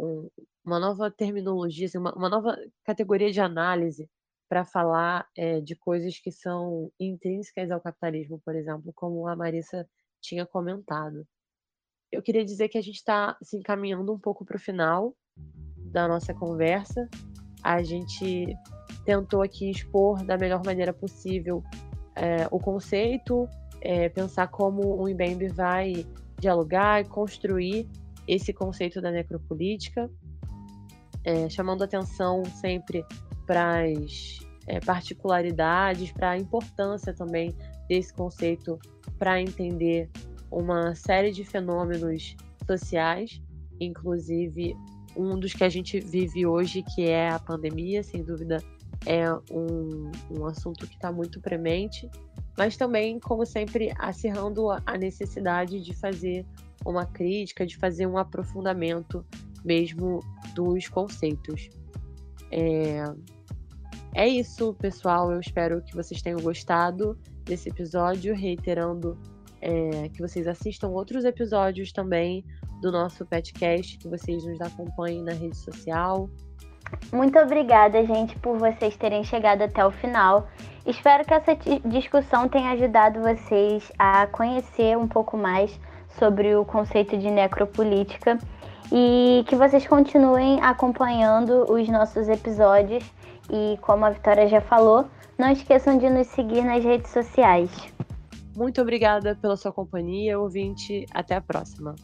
um, 0.00 0.28
uma 0.68 0.78
nova 0.78 1.10
terminologia, 1.10 1.86
assim, 1.86 1.98
uma, 1.98 2.14
uma, 2.14 2.28
nova 2.28 2.56
categoria 2.84 3.32
de 3.32 3.40
análise 3.40 4.08
para 4.48 4.64
falar 4.64 5.26
é, 5.36 5.60
de 5.60 5.74
coisas 5.74 6.18
que 6.18 6.30
são 6.30 6.92
intrínsecas 7.00 7.70
ao 7.70 7.80
capitalismo, 7.80 8.40
por 8.44 8.54
exemplo, 8.54 8.92
como 8.94 9.26
a 9.26 9.34
Marissa 9.34 9.88
tinha 10.20 10.46
comentado. 10.46 11.26
Eu 12.12 12.22
queria 12.22 12.44
dizer 12.44 12.68
que 12.68 12.78
a 12.78 12.82
gente 12.82 12.96
está 12.96 13.36
se 13.42 13.56
assim, 13.56 13.58
encaminhando 13.58 14.12
um 14.12 14.18
pouco 14.18 14.44
para 14.44 14.56
o 14.56 14.60
final 14.60 15.14
da 15.90 16.06
nossa 16.06 16.32
conversa. 16.32 17.08
A 17.62 17.82
gente 17.82 18.54
tentou 19.04 19.42
aqui 19.42 19.70
expor 19.70 20.22
da 20.24 20.36
melhor 20.36 20.62
maneira 20.64 20.92
possível 20.92 21.62
é, 22.14 22.46
o 22.50 22.58
conceito, 22.58 23.48
é, 23.80 24.08
pensar 24.08 24.48
como 24.48 25.00
o 25.00 25.08
IBEMB 25.08 25.48
vai 25.48 26.06
dialogar 26.38 27.00
e 27.00 27.04
construir 27.04 27.88
esse 28.26 28.52
conceito 28.52 29.00
da 29.00 29.10
necropolítica, 29.10 30.10
é, 31.28 31.46
chamando 31.50 31.84
atenção 31.84 32.42
sempre 32.46 33.04
para 33.46 33.82
as 33.82 34.38
é, 34.66 34.80
particularidades, 34.80 36.10
para 36.10 36.30
a 36.30 36.38
importância 36.38 37.12
também 37.12 37.54
desse 37.86 38.14
conceito 38.14 38.78
para 39.18 39.38
entender 39.38 40.08
uma 40.50 40.94
série 40.94 41.30
de 41.30 41.44
fenômenos 41.44 42.34
sociais, 42.66 43.42
inclusive 43.78 44.74
um 45.14 45.38
dos 45.38 45.52
que 45.52 45.64
a 45.64 45.68
gente 45.68 46.00
vive 46.00 46.46
hoje, 46.46 46.82
que 46.94 47.06
é 47.06 47.28
a 47.28 47.38
pandemia, 47.38 48.02
sem 48.02 48.22
dúvida 48.22 48.62
é 49.04 49.30
um, 49.52 50.10
um 50.30 50.46
assunto 50.46 50.86
que 50.86 50.94
está 50.94 51.12
muito 51.12 51.40
premente, 51.40 52.08
mas 52.56 52.76
também, 52.76 53.20
como 53.20 53.44
sempre, 53.44 53.92
acirrando 53.98 54.70
a 54.70 54.98
necessidade 54.98 55.80
de 55.80 55.94
fazer 55.94 56.46
uma 56.86 57.04
crítica, 57.04 57.66
de 57.66 57.76
fazer 57.76 58.06
um 58.06 58.16
aprofundamento 58.16 59.24
mesmo 59.64 60.20
dos 60.54 60.88
conceitos. 60.88 61.68
É, 62.50 63.04
é 64.14 64.28
isso, 64.28 64.74
pessoal. 64.74 65.30
Eu 65.32 65.40
espero 65.40 65.82
que 65.82 65.94
vocês 65.94 66.22
tenham 66.22 66.40
gostado 66.40 67.18
desse 67.44 67.68
episódio, 67.68 68.34
reiterando 68.34 69.18
é, 69.60 70.08
que 70.10 70.20
vocês 70.20 70.46
assistam 70.46 70.88
outros 70.88 71.24
episódios 71.24 71.92
também 71.92 72.44
do 72.80 72.92
nosso 72.92 73.26
podcast, 73.26 73.98
que 73.98 74.08
vocês 74.08 74.44
nos 74.44 74.60
acompanhem 74.60 75.22
na 75.22 75.32
rede 75.32 75.56
social. 75.56 76.28
Muito 77.12 77.38
obrigada, 77.38 78.04
gente, 78.04 78.38
por 78.38 78.58
vocês 78.58 78.96
terem 78.96 79.22
chegado 79.24 79.62
até 79.62 79.84
o 79.84 79.90
final. 79.90 80.48
Espero 80.86 81.24
que 81.24 81.34
essa 81.34 81.54
discussão 81.84 82.48
tenha 82.48 82.70
ajudado 82.70 83.20
vocês 83.20 83.90
a 83.98 84.26
conhecer 84.26 84.96
um 84.96 85.06
pouco 85.06 85.36
mais 85.36 85.78
sobre 86.18 86.54
o 86.54 86.64
conceito 86.64 87.16
de 87.18 87.30
necropolítica 87.30 88.38
e 88.92 89.44
que 89.46 89.56
vocês 89.56 89.86
continuem 89.86 90.60
acompanhando 90.62 91.70
os 91.70 91.88
nossos 91.88 92.28
episódios 92.28 93.04
e, 93.50 93.78
como 93.80 94.04
a 94.04 94.10
Vitória 94.10 94.48
já 94.48 94.60
falou, 94.60 95.06
não 95.38 95.50
esqueçam 95.50 95.98
de 95.98 96.08
nos 96.08 96.26
seguir 96.28 96.64
nas 96.64 96.82
redes 96.82 97.10
sociais. 97.10 97.70
Muito 98.56 98.80
obrigada 98.80 99.36
pela 99.36 99.56
sua 99.56 99.72
companhia, 99.72 100.38
ouvinte. 100.38 101.06
Até 101.12 101.36
a 101.36 101.40
próxima. 101.40 101.94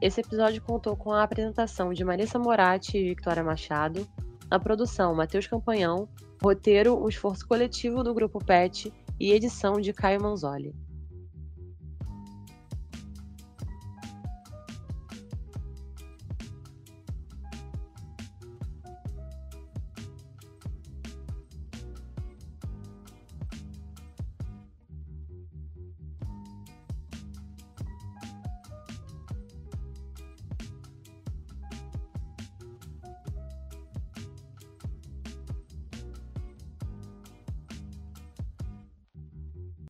Esse 0.00 0.20
episódio 0.20 0.62
contou 0.62 0.96
com 0.96 1.12
a 1.12 1.22
apresentação 1.22 1.92
de 1.92 2.04
Marissa 2.04 2.38
Moratti 2.38 2.96
e 2.98 3.08
Victoria 3.08 3.44
Machado, 3.44 4.06
na 4.50 4.58
produção 4.58 5.14
Matheus 5.14 5.46
Campanhão, 5.46 6.08
roteiro, 6.42 7.02
um 7.02 7.08
esforço 7.08 7.46
coletivo 7.46 8.02
do 8.02 8.14
Grupo 8.14 8.42
PET 8.44 8.92
e 9.18 9.32
edição 9.32 9.80
de 9.80 9.92
Caio 9.92 10.22
Manzoli. 10.22 10.74